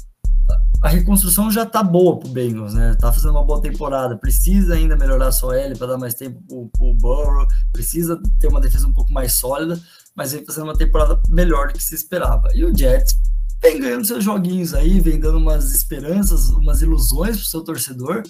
[0.82, 2.96] a reconstrução já tá boa pro Bengals, né?
[3.00, 6.70] Tá fazendo uma boa temporada, precisa ainda melhorar sua L para dar mais tempo pro,
[6.70, 9.80] pro Burrow, precisa ter uma defesa um pouco mais sólida,
[10.16, 12.50] mas vem fazendo uma temporada melhor do que se esperava.
[12.56, 13.16] E o Jets
[13.62, 18.24] vem ganhando seus joguinhos aí, vem dando umas esperanças, umas ilusões pro seu torcedor.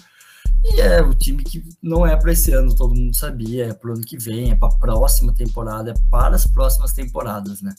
[0.64, 3.94] E é o time que não é para esse ano, todo mundo sabia, é pro
[3.94, 7.74] ano que vem, é para a próxima temporada, é para as próximas temporadas, né?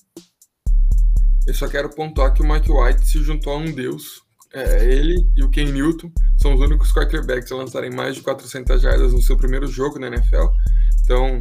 [1.48, 4.22] Eu só quero pontuar que o Mike White se juntou a um deus.
[4.54, 8.82] É, ele e o Ken Newton são os únicos quarterbacks a lançarem mais de 400
[8.82, 10.46] jardas no seu primeiro jogo na NFL.
[11.04, 11.40] Então,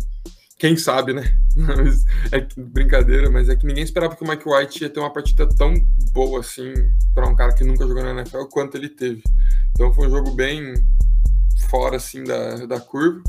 [0.63, 1.37] quem sabe, né?
[2.31, 5.45] é brincadeira, mas é que ninguém esperava que o Mike White ia ter uma partida
[5.49, 5.75] tão
[6.13, 6.73] boa assim
[7.13, 9.25] para um cara que nunca jogou na NFL quanto ele teve.
[9.73, 10.73] Então foi um jogo bem
[11.69, 13.21] fora assim da, da curva.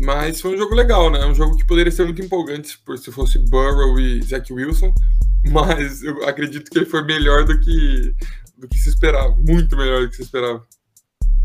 [0.00, 1.24] Mas foi um jogo legal, né?
[1.26, 4.92] Um jogo que poderia ser muito empolgante por se fosse Burrow e Zach Wilson.
[5.52, 8.12] Mas eu acredito que ele foi melhor do que,
[8.56, 9.36] do que se esperava.
[9.36, 10.66] Muito melhor do que se esperava.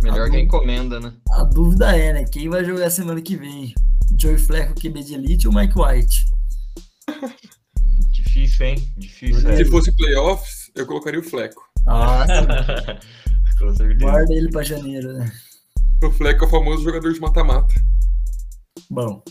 [0.01, 1.13] Melhor a que a encomenda, né?
[1.33, 2.25] A dúvida é, né?
[2.25, 3.75] Quem vai jogar semana que vem?
[4.17, 6.25] Joey Flacco, QB de Elite ou Mike White?
[8.11, 8.93] Difícil, hein?
[8.97, 9.49] Difícil.
[9.49, 9.57] É.
[9.57, 11.61] Se fosse playoffs, eu colocaria o Fleco.
[11.85, 12.99] Nossa.
[13.99, 15.31] Guarda ele para janeiro, né?
[16.03, 17.73] O Fleco é o famoso jogador de mata-mata.
[18.89, 19.23] Bom.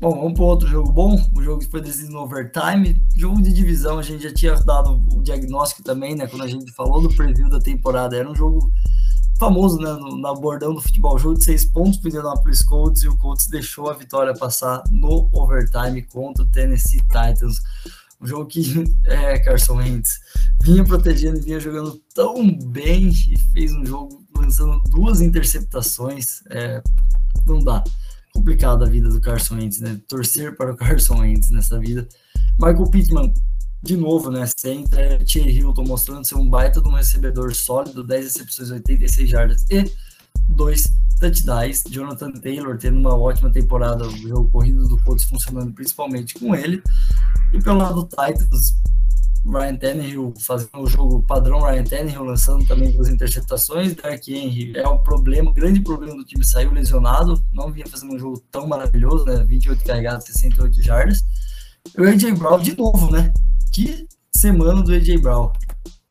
[0.00, 1.16] Bom, vamos para outro jogo bom.
[1.34, 3.00] O jogo que foi decidido no overtime.
[3.16, 6.26] Jogo de divisão, a gente já tinha dado o diagnóstico também, né?
[6.26, 8.16] Quando a gente falou do preview da temporada.
[8.16, 8.72] Era um jogo
[9.42, 9.92] famoso, né?
[9.94, 11.18] No, na bordão do futebol.
[11.18, 14.84] Jogo de seis pontos para o Indianapolis Colts e o Colts deixou a vitória passar
[14.88, 17.60] no overtime contra o Tennessee Titans.
[18.20, 20.20] Um jogo que é, Carson Wentz
[20.62, 26.42] vinha protegendo vinha jogando tão bem e fez um jogo lançando duas interceptações.
[26.48, 26.80] É,
[27.44, 27.82] não dá.
[28.32, 30.00] Complicado a vida do Carson Wentz, né?
[30.06, 32.08] Torcer para o Carson Wentz nessa vida.
[32.60, 33.34] Michael Pittman,
[33.82, 34.48] de novo, né?
[34.56, 39.28] Sem é, Thierry Hilton mostrando ser um baita de um recebedor sólido, 10 recepções, 86
[39.28, 39.90] jardas e
[40.48, 40.84] dois
[41.18, 41.82] touchdowns.
[41.90, 46.82] Jonathan Taylor tendo uma ótima temporada, o corrido do Colts funcionando principalmente com ele.
[47.52, 48.76] E pelo lado do Titans,
[49.44, 53.94] Ryan Tannehill fazendo o jogo padrão Ryan Tannehill, lançando também duas interceptações.
[53.94, 58.14] Derek Henry é o problema, o grande problema do time, saiu lesionado, não vinha fazendo
[58.14, 59.42] um jogo tão maravilhoso, né?
[59.44, 61.24] 28 carregados, 68 jardas.
[61.98, 63.32] E o AJ Brown de novo, né?
[63.72, 64.06] Que
[64.36, 65.50] semana do AJ Brown.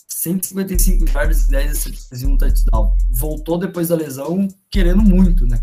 [0.08, 2.96] 155 jardas, 10 recepções e um touchdown.
[3.12, 5.62] Voltou depois da lesão querendo muito, né?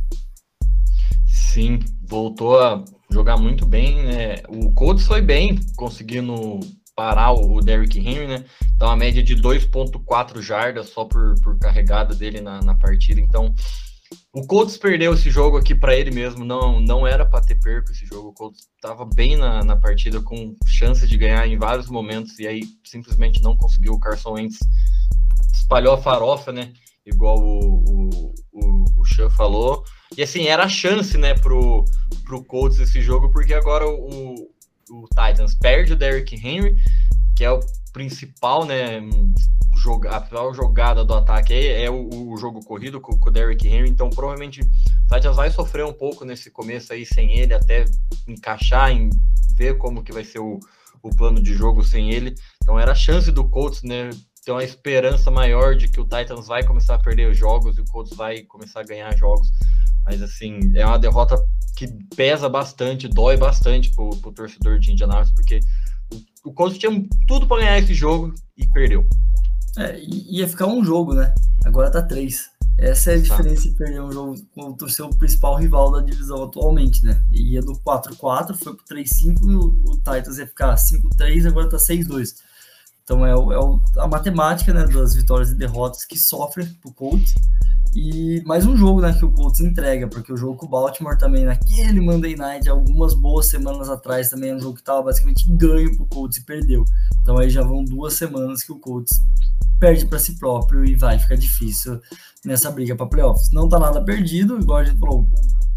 [1.26, 4.36] Sim, voltou a jogar muito bem, né?
[4.48, 6.60] O Colts foi bem, conseguindo
[6.94, 8.44] parar o Derrick Henry, né?
[8.76, 13.20] Dá uma média de 2.4 jardas só por, por carregada dele na, na partida.
[13.20, 13.52] Então,
[14.32, 16.44] o Colts perdeu esse jogo aqui para ele mesmo.
[16.44, 18.28] Não, não era para ter perco esse jogo.
[18.28, 22.46] O Colts estava bem na, na partida, com chances de ganhar em vários momentos e
[22.46, 23.94] aí simplesmente não conseguiu.
[23.94, 24.58] O Carson Wentz
[25.52, 26.72] espalhou a farofa, né?
[27.04, 29.84] Igual o, o, o, o falou.
[30.16, 31.84] E assim, era a chance, né, pro,
[32.24, 34.34] pro Colts esse jogo, porque agora o,
[34.90, 36.76] o Titans perde o Derrick Henry,
[37.34, 37.60] que é o
[37.98, 38.98] principal, né?
[40.08, 43.66] A principal jogada do ataque é, é o, o, jogo corrido com, com, o Derrick
[43.66, 47.84] Henry, então provavelmente o Titans vai sofrer um pouco nesse começo aí sem ele, até
[48.26, 49.10] encaixar, em
[49.56, 50.60] ver como que vai ser o,
[51.02, 52.36] o plano de jogo sem ele.
[52.62, 54.10] Então era a chance do Colts, né?
[54.44, 57.80] Ter uma esperança maior de que o Titans vai começar a perder os jogos e
[57.80, 59.50] o Colts vai começar a ganhar jogos.
[60.04, 61.36] Mas assim, é uma derrota
[61.76, 65.60] que pesa bastante, dói bastante pro, pro torcedor de Indianapolis, porque
[66.44, 66.90] o, Colts tinha
[67.26, 69.06] tudo para ganhar esse jogo e perdeu.
[69.76, 71.34] É, ia ficar um jogo, né?
[71.64, 72.50] Agora tá três.
[72.78, 76.44] Essa é a diferença de perder um jogo contra o seu principal rival da divisão
[76.44, 77.20] atualmente, né?
[77.32, 81.76] Ia do 4-4, foi pro 3-5 e o, o Titans ia ficar 5-3, agora tá
[81.76, 82.36] 6-2.
[83.02, 86.92] Então é, o, é o, a matemática né, das vitórias e derrotas que sofre pro
[86.92, 87.34] Colts.
[87.94, 91.16] E mais um jogo né, que o Colts entrega, porque o jogo com o Baltimore
[91.16, 95.50] também, naquele Monday Night, algumas boas semanas atrás, também é um jogo que estava basicamente
[95.50, 96.84] ganho para o Colts e perdeu.
[97.20, 99.22] Então aí já vão duas semanas que o Colts
[99.80, 102.00] perde para si próprio e vai ficar difícil
[102.44, 103.50] nessa briga para playoffs.
[103.52, 105.26] Não tá nada perdido, igual a gente falou,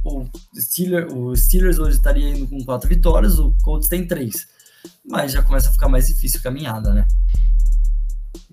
[0.03, 4.47] o Steelers, o Steelers hoje estaria indo com quatro vitórias, o Colts tem três.
[5.05, 7.07] Mas já começa a ficar mais difícil a caminhada, né?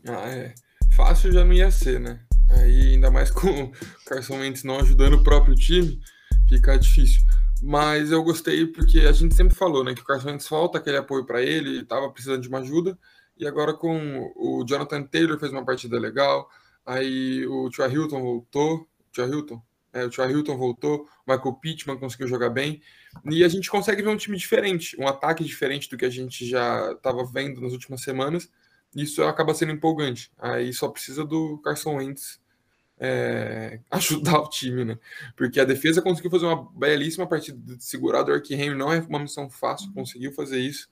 [0.06, 0.54] Ah, é.
[0.94, 2.20] Fácil já não ia ser, né?
[2.50, 3.72] Aí, ainda mais com o
[4.06, 6.00] Carson Wentz não ajudando o próprio time,
[6.48, 7.22] fica difícil.
[7.62, 10.96] Mas eu gostei porque a gente sempre falou, né, que o Carson Wentz falta aquele
[10.96, 12.98] apoio para ele, estava precisando de uma ajuda.
[13.36, 16.48] E agora com o Jonathan Taylor fez uma partida legal.
[16.84, 18.88] Aí o Tua Hilton voltou.
[19.12, 19.62] Tua Hilton?
[19.92, 21.06] É, o Tua Hilton voltou.
[21.26, 22.80] O Michael Pittman conseguiu jogar bem.
[23.30, 26.46] E a gente consegue ver um time diferente, um ataque diferente do que a gente
[26.46, 28.48] já estava vendo nas últimas semanas
[28.94, 30.30] isso acaba sendo empolgante.
[30.38, 32.40] Aí só precisa do Carson Wentz
[32.98, 34.98] é, ajudar o time, né?
[35.36, 39.18] Porque a defesa conseguiu fazer uma belíssima partida de segurar do Henry, não é uma
[39.18, 40.88] missão fácil, conseguiu fazer isso.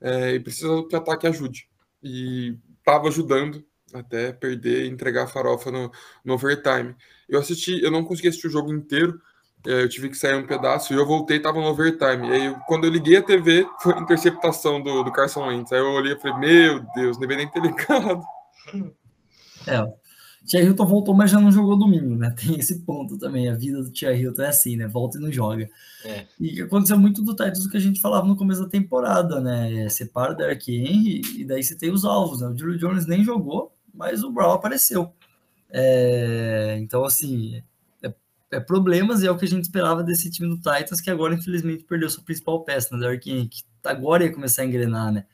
[0.00, 1.68] É, e precisa que o ataque ajude.
[2.02, 5.90] E estava ajudando até perder e entregar a farofa no,
[6.24, 6.94] no overtime.
[7.28, 9.20] Eu assisti, eu não consegui assistir o jogo inteiro,
[9.64, 12.28] eu tive que sair um pedaço e eu voltei tava no overtime.
[12.28, 15.72] E aí, quando eu liguei a TV, foi a interceptação do, do Carson Wentz.
[15.72, 18.22] Aí eu olhei e falei, meu Deus, não devia nem ter ligado.
[19.66, 19.82] É,
[20.44, 22.30] Tia Hilton voltou, mas já não jogou domingo, né?
[22.38, 23.48] Tem esse ponto também.
[23.48, 24.86] A vida do Tia Hilton é assim, né?
[24.86, 25.68] Volta e não joga.
[26.04, 26.26] É.
[26.38, 29.84] E aconteceu muito do Titans o que a gente falava no começo da temporada, né?
[29.84, 32.48] É, separa o Derek Henry e daí você tem os alvos, né?
[32.48, 35.10] O Julio Jones nem jogou, mas o Brown apareceu.
[35.70, 37.62] É, então, assim,
[38.54, 41.34] é, problemas e é o que a gente esperava desse time do Titans, que agora,
[41.34, 43.00] infelizmente, perdeu sua principal peça, né?
[43.00, 45.26] Derek Henry, que agora ia começar a engrenar, né?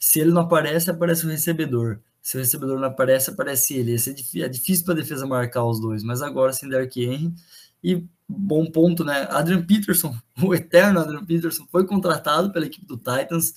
[0.00, 2.00] Se ele não aparece, aparece o recebedor.
[2.22, 3.92] Se o recebedor não aparece, aparece ele.
[3.92, 7.32] É difícil, é difícil para a defesa marcar os dois, mas agora sem Derek Henry.
[7.82, 9.28] E bom ponto, né?
[9.30, 13.54] Adrian Peterson, o eterno Adrian Peterson, foi contratado pela equipe do Titans,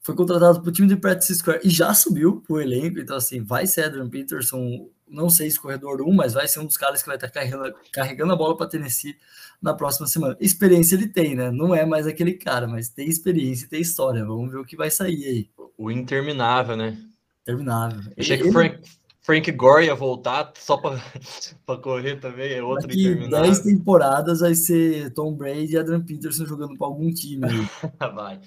[0.00, 3.00] foi contratado para o time de Practice Square e já subiu para o elenco.
[3.00, 6.66] Então, assim, vai ser Adrian Peterson, não sei se corredor 1, mas vai ser um
[6.66, 9.16] dos caras que vai estar carregando, carregando a bola para Tennessee
[9.60, 10.36] na próxima semana.
[10.40, 11.50] Experiência ele tem, né?
[11.50, 14.24] Não é mais aquele cara, mas tem experiência, tem história.
[14.24, 15.50] Vamos ver o que vai sair aí.
[15.76, 16.98] O interminável, né?
[17.44, 18.00] Terminável.
[18.18, 18.80] Achei que Frank,
[19.20, 21.00] Frank Gore ia voltar só para
[21.80, 23.46] correr também, é outro Daqui interminável.
[23.46, 27.46] 10 temporadas vai ser Tom Brady e Adrian Peterson jogando para algum time.
[28.14, 28.40] vai,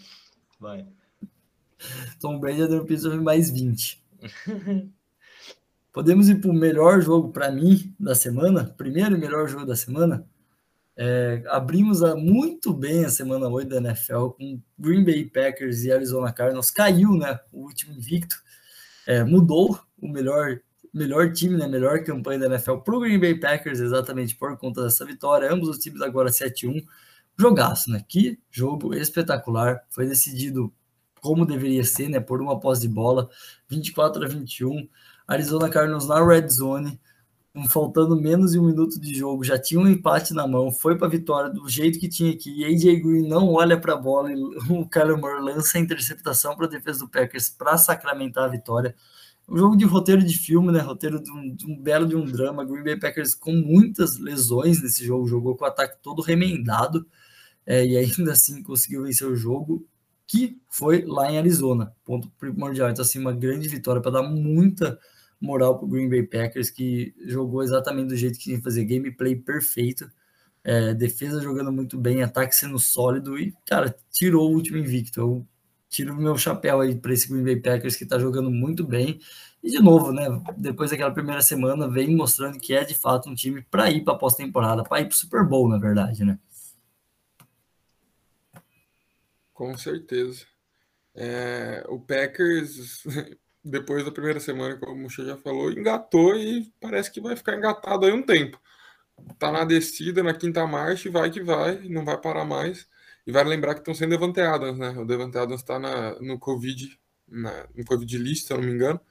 [0.59, 0.85] vai.
[2.19, 4.03] Tom Brady e Adrian Peterson mais 20.
[5.97, 8.65] Podemos ir para o melhor jogo para mim da semana?
[8.77, 10.29] Primeiro e melhor jogo da semana?
[10.95, 15.91] É, abrimos a, muito bem a semana 8 da NFL com Green Bay Packers e
[15.91, 16.69] Arizona Cardinals.
[16.69, 17.39] Caiu, né?
[17.51, 18.35] O último invicto.
[19.07, 20.59] É, mudou o melhor,
[20.93, 21.67] melhor time, né?
[21.67, 25.51] Melhor campanha da NFL para o Green Bay Packers, exatamente por conta dessa vitória.
[25.51, 26.85] Ambos os times agora 7-1.
[27.35, 28.05] Jogaço, né?
[28.07, 29.83] Que jogo espetacular.
[29.89, 30.71] Foi decidido
[31.21, 32.19] como deveria ser, né?
[32.19, 33.27] Por uma posse de bola,
[33.67, 34.87] 24 a 21.
[35.28, 36.99] Arizona Cardinals na red zone
[37.69, 41.07] faltando menos de um minuto de jogo, já tinha um empate na mão, foi para
[41.07, 42.63] a vitória do jeito que tinha aqui.
[42.63, 44.36] AJ Green não olha para a bola, e
[44.69, 48.95] o Kyler Moore lança a interceptação para a defesa do Packers para sacramentar a vitória.
[49.49, 50.80] Um jogo de roteiro de filme, né?
[50.80, 52.65] Roteiro de um, de um, belo de um drama.
[52.65, 57.07] Green Bay Packers com muitas lesões nesse jogo, jogou com o ataque todo remendado
[57.65, 59.88] é, e ainda assim conseguiu vencer o jogo,
[60.28, 61.93] que foi lá em Arizona.
[62.03, 62.89] Ponto primordial.
[62.89, 64.99] Então, assim, uma grande vitória para dar muita
[65.39, 68.85] moral para o Green Bay Packers, que jogou exatamente do jeito que tinha que fazer,
[68.85, 70.09] gameplay perfeito,
[70.63, 75.19] é, defesa jogando muito bem, ataque sendo sólido e, cara, tirou o último invicto.
[75.19, 75.47] Eu
[75.89, 79.19] tiro o meu chapéu aí para esse Green Bay Packers que está jogando muito bem.
[79.63, 80.25] E de novo, né?
[80.57, 84.17] Depois daquela primeira semana, vem mostrando que é de fato um time para ir para
[84.17, 86.38] pós-temporada, para ir para Super Bowl, na verdade, né?
[89.53, 90.45] Com certeza.
[91.15, 93.03] É, o Packers
[93.70, 97.55] depois da primeira semana, como o Muxa já falou, engatou e parece que vai ficar
[97.55, 98.59] engatado aí um tempo.
[99.39, 102.88] Tá na descida, na quinta marcha, e vai que vai, não vai parar mais.
[103.26, 104.39] E vai lembrar que estão sendo Devante
[104.78, 104.89] né?
[104.97, 105.78] O Devante está
[106.22, 106.97] no Covid,
[107.28, 109.01] na, no Covid list, se eu não me engano.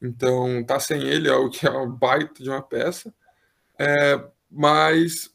[0.00, 3.12] Então, tá sem ele, é o que é um baita de uma peça.
[3.78, 5.34] É, mas,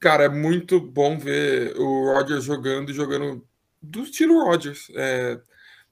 [0.00, 3.46] cara, é muito bom ver o Rodgers jogando e jogando
[3.80, 4.90] do estilo Rodgers.
[4.94, 5.40] É,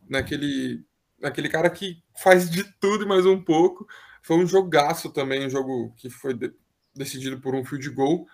[0.08, 0.84] naquele
[1.22, 3.86] aquele cara que faz de tudo e mais um pouco.
[4.22, 6.52] Foi um jogaço também, um jogo que foi de,
[6.94, 8.26] decidido por um field goal.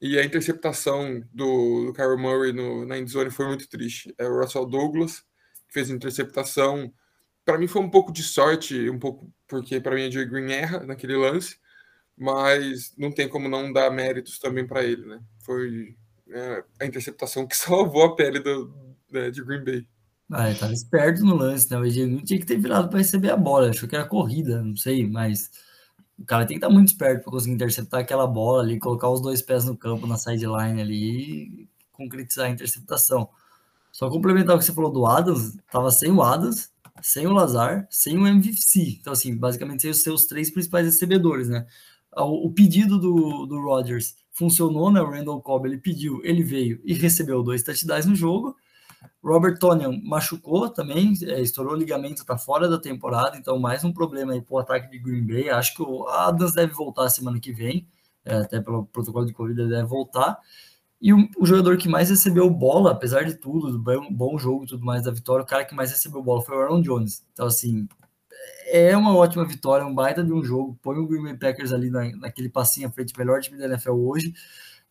[0.00, 4.14] E a interceptação do, do Kyler Murray no, na endzone foi muito triste.
[4.18, 5.24] É o Russell Douglas
[5.68, 6.92] que fez a interceptação.
[7.44, 10.52] Para mim foi um pouco de sorte, um pouco porque para mim a Joey Green
[10.52, 11.58] erra naquele lance,
[12.16, 15.20] mas não tem como não dar méritos também para ele, né?
[15.40, 15.96] Foi
[16.30, 18.74] é, a interceptação que salvou a pele do,
[19.10, 19.86] né, de Green Bay.
[20.30, 21.78] Ah, ele tava esperto no lance, né?
[21.78, 23.70] O Diego tinha que ter virado para receber a bola.
[23.70, 25.50] Achou que era corrida, não sei, mas
[26.18, 29.20] o cara tem que estar muito esperto para conseguir interceptar aquela bola ali, colocar os
[29.20, 33.28] dois pés no campo, na sideline ali e concretizar a interceptação.
[33.92, 36.70] Só complementar o que você falou do Adams, tava sem o Adams,
[37.02, 38.98] sem o Lazar, sem o MVC.
[39.00, 41.66] Então, assim, basicamente sem os seus três principais recebedores, né?
[42.16, 45.00] O, o pedido do, do Rodgers funcionou, né?
[45.00, 48.56] O Randall Cobb ele pediu, ele veio e recebeu dois touchdowns no jogo
[49.22, 53.92] Robert Tonian machucou também, é, estourou o ligamento, está fora da temporada, então mais um
[53.92, 55.50] problema aí para o ataque de Green Bay.
[55.50, 57.86] Acho que o Adams deve voltar semana que vem,
[58.24, 60.38] é, até pelo protocolo de Covid ele deve voltar.
[61.00, 64.64] E o, o, jogador que mais recebeu bola, apesar de tudo, do bom, bom jogo
[64.64, 67.24] e tudo mais da vitória, o cara que mais recebeu bola foi o Aaron Jones.
[67.32, 67.86] Então, assim,
[68.66, 70.78] é uma ótima vitória, um baita de um jogo.
[70.82, 73.92] Põe o Green Bay Packers ali na, naquele passinho à frente, melhor time da NFL
[73.92, 74.34] hoje,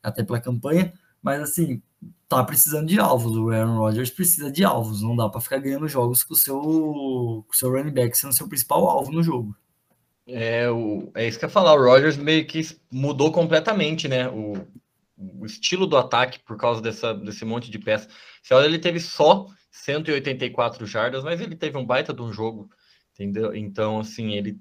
[0.02, 0.94] até pela campanha.
[1.26, 1.82] Mas, assim,
[2.30, 3.36] tá precisando de alvos.
[3.36, 5.02] O Aaron Rodgers precisa de alvos.
[5.02, 8.32] Não dá para ficar ganhando jogos com o seu, com o seu running back sendo
[8.32, 9.58] seu principal alvo no jogo.
[10.28, 11.74] É, o, é isso que eu ia falar.
[11.74, 12.62] O Rodgers meio que
[12.92, 14.30] mudou completamente, né?
[14.30, 14.54] O,
[15.18, 18.08] o estilo do ataque por causa dessa, desse monte de peças.
[18.44, 22.70] Você olha, ele teve só 184 jardas, mas ele teve um baita de um jogo,
[23.16, 23.56] entendeu?
[23.56, 24.60] Então, assim, ele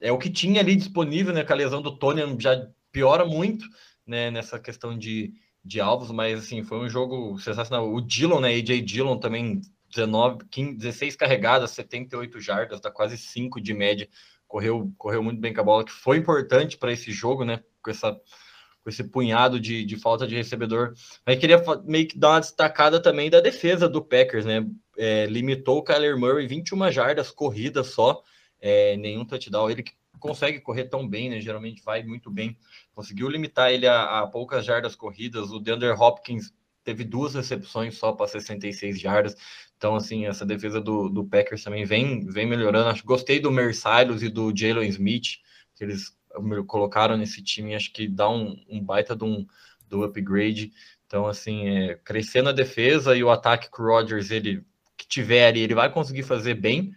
[0.00, 1.44] é o que tinha ali disponível, né?
[1.44, 3.66] Com a lesão do Tony já piora muito,
[4.06, 4.30] né?
[4.30, 5.34] Nessa questão de,
[5.66, 7.92] de alvos, mas assim, foi um jogo sensacional.
[7.92, 8.54] O Dillon, né?
[8.54, 9.60] AJ Dillon também
[9.92, 14.08] 19, 15, 16 carregadas, 78 jardas, dá quase 5 de média.
[14.46, 17.62] Correu, correu muito bem com a bola, que foi importante para esse jogo, né?
[17.82, 20.94] Com, essa, com esse punhado de, de falta de recebedor.
[21.26, 24.64] Mas queria meio que dar uma destacada também da defesa do Packers, né?
[24.96, 28.22] É, limitou o Kyler Murray 21 jardas corridas só,
[28.60, 29.68] é, nenhum touchdown.
[29.68, 29.84] Ele
[30.18, 31.40] consegue correr tão bem, né?
[31.40, 32.56] Geralmente vai muito bem.
[32.94, 35.50] Conseguiu limitar ele a, a poucas jardas corridas.
[35.50, 36.52] O DeAndre Hopkins
[36.84, 39.36] teve duas recepções só para 66 jardas.
[39.76, 42.88] Então, assim, essa defesa do, do Packers também vem, vem melhorando.
[42.88, 45.38] Acho gostei do Mercedes e do Jalen Smith,
[45.74, 46.16] que eles
[46.66, 47.74] colocaram nesse time.
[47.74, 49.46] Acho que dá um, um baita de um,
[49.88, 50.72] do upgrade.
[51.06, 54.64] Então, assim, é, crescendo a defesa e o ataque que o Rodgers ele,
[54.96, 56.92] que tiver ali, ele vai conseguir fazer bem.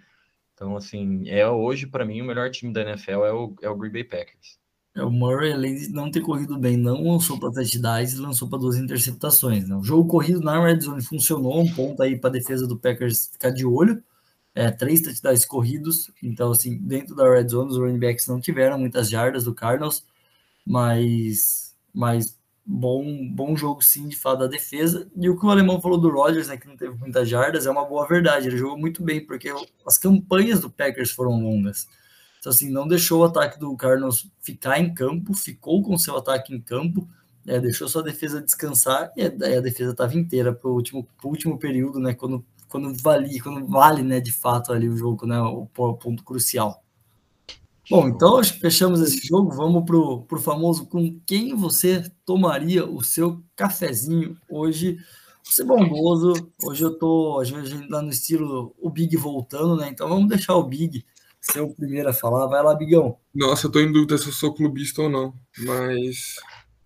[0.59, 3.77] Então, assim, é hoje, para mim, o melhor time da NFL é o, é o
[3.77, 4.59] Green Bay Packers.
[4.93, 8.49] É, o Murray, além de não ter corrido bem, não lançou para touchdowns e lançou
[8.49, 9.69] para duas interceptações.
[9.69, 9.73] Né?
[9.77, 13.27] O jogo corrido na red zone funcionou, um ponto aí para a defesa do Packers
[13.27, 14.03] ficar de olho.
[14.53, 18.77] É, três touchdowns corridos, então assim, dentro da red zone os running backs não tiveram
[18.77, 20.03] muitas jardas do Cardinals,
[20.65, 22.37] mas, mas
[22.71, 25.09] bom, bom jogo sim de fato da defesa.
[25.15, 27.71] E o que o alemão falou do Rodgers, né, que não teve muitas jardas, é
[27.71, 28.47] uma boa verdade.
[28.47, 29.51] Ele jogou muito bem, porque
[29.85, 31.87] as campanhas do Packers foram longas.
[32.39, 36.53] Então, assim, não deixou o ataque do Cardinals ficar em campo, ficou com seu ataque
[36.53, 37.09] em campo,
[37.47, 41.57] é, deixou sua defesa descansar e a, a defesa estava inteira para o último, último
[41.57, 42.13] período, né?
[42.13, 45.41] Quando, quando vale, quando vale, né, de fato, ali o jogo, né?
[45.41, 46.83] O ponto crucial.
[47.89, 49.49] Bom, então fechamos esse jogo.
[49.51, 54.97] Vamos pro, pro famoso com quem você tomaria o seu cafezinho hoje.
[55.43, 56.51] Ser bondoso.
[56.63, 59.89] Hoje eu tô, às vezes, lá no estilo o Big voltando, né?
[59.89, 61.03] Então vamos deixar o Big
[61.41, 62.45] ser o primeiro a falar.
[62.47, 63.17] Vai lá, Bigão.
[63.33, 66.35] Nossa, eu tô em dúvida se eu sou clubista ou não, mas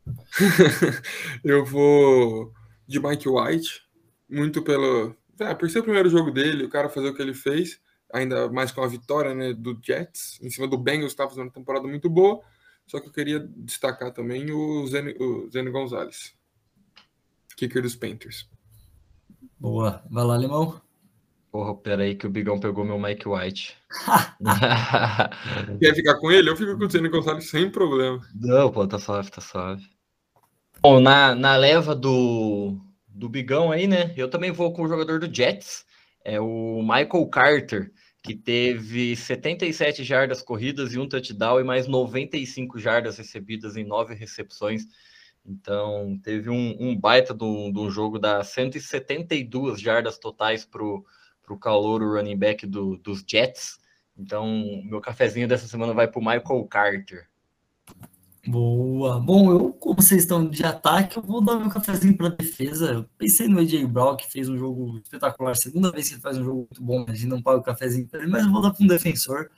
[1.43, 2.53] eu vou
[2.87, 3.81] de Mike White,
[4.29, 5.15] muito pelo.
[5.39, 7.79] É, por ser o primeiro jogo dele, o cara fazer o que ele fez,
[8.13, 11.51] ainda mais com a vitória né, do Jets, em cima do Bengals, estava fazendo uma
[11.51, 12.41] temporada muito boa.
[12.85, 16.33] Só que eu queria destacar também o Zene, o Zene Gonzalez,
[17.57, 18.47] kicker dos Panthers.
[19.59, 20.03] Boa.
[20.09, 20.79] Vai lá, Limão.
[21.51, 23.77] Porra, peraí que o Bigão pegou meu Mike White.
[25.79, 26.49] Quer ficar com ele?
[26.49, 28.21] Eu fico com o Zene Gonçalves sem problema.
[28.33, 29.87] Não, pô, tá suave, tá suave.
[30.81, 34.13] Bom, na, na leva do, do Bigão aí, né?
[34.17, 35.85] Eu também vou com o jogador do Jets,
[36.25, 37.91] é o Michael Carter,
[38.23, 44.15] que teve 77 jardas corridas e um touchdown e mais 95 jardas recebidas em nove
[44.15, 44.85] recepções.
[45.45, 52.13] Então, teve um, um baita do, do jogo da 172 jardas totais para o calouro
[52.13, 53.77] running back do, dos Jets.
[54.17, 54.47] Então,
[54.85, 57.27] meu cafezinho dessa semana vai para o Michael Carter.
[58.45, 59.19] Boa.
[59.21, 62.91] Bom, eu, como vocês estão de ataque, eu vou dar meu cafezinho para defesa.
[62.91, 65.55] Eu pensei no AJ Brown, que fez um jogo espetacular.
[65.55, 68.07] Segunda vez que ele faz um jogo muito bom, a gente não paga o cafezinho
[68.07, 69.49] para ele, mas eu vou dar para um defensor.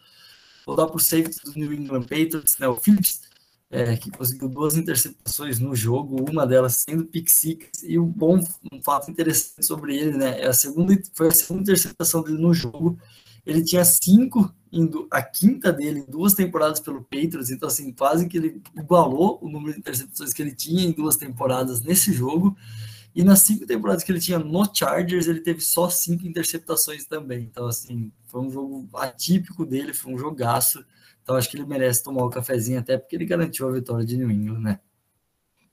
[0.66, 3.22] Vou dar para o safety do New England Patriots, né, o Phillips
[3.70, 8.40] é, que conseguiu duas interceptações no jogo, uma delas sendo pick six, e um bom
[8.72, 12.54] um fato interessante sobre ele, né, é a segunda, foi a segunda interceptação dele no
[12.54, 12.98] jogo,
[13.46, 18.28] ele tinha cinco, indo a quinta dele em duas temporadas pelo Patriots, então assim, quase
[18.28, 22.58] que ele igualou o número de interceptações que ele tinha em duas temporadas nesse jogo,
[23.14, 27.44] e nas cinco temporadas que ele tinha no Chargers, ele teve só cinco interceptações também,
[27.44, 30.84] então assim, foi um jogo atípico dele, foi um jogaço,
[31.24, 34.18] então acho que ele merece tomar o cafezinho, até porque ele garantiu a vitória de
[34.18, 34.80] New England, né?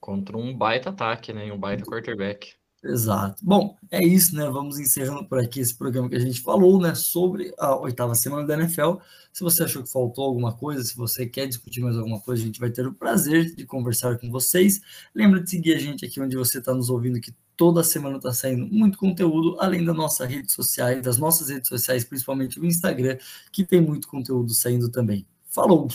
[0.00, 1.52] Contra um baita ataque, né?
[1.52, 2.54] Um baita quarterback.
[2.84, 3.44] Exato.
[3.44, 4.44] Bom, é isso, né?
[4.50, 6.94] Vamos encerrando por aqui esse programa que a gente falou, né?
[6.96, 8.94] Sobre a oitava semana da NFL.
[9.32, 12.46] Se você achou que faltou alguma coisa, se você quer discutir mais alguma coisa, a
[12.46, 14.80] gente vai ter o prazer de conversar com vocês.
[15.14, 18.32] Lembra de seguir a gente aqui onde você está nos ouvindo, que toda semana está
[18.32, 23.16] saindo muito conteúdo, além das nossas redes sociais, das nossas redes sociais, principalmente o Instagram,
[23.52, 25.24] que tem muito conteúdo saindo também.
[25.46, 25.88] Falou!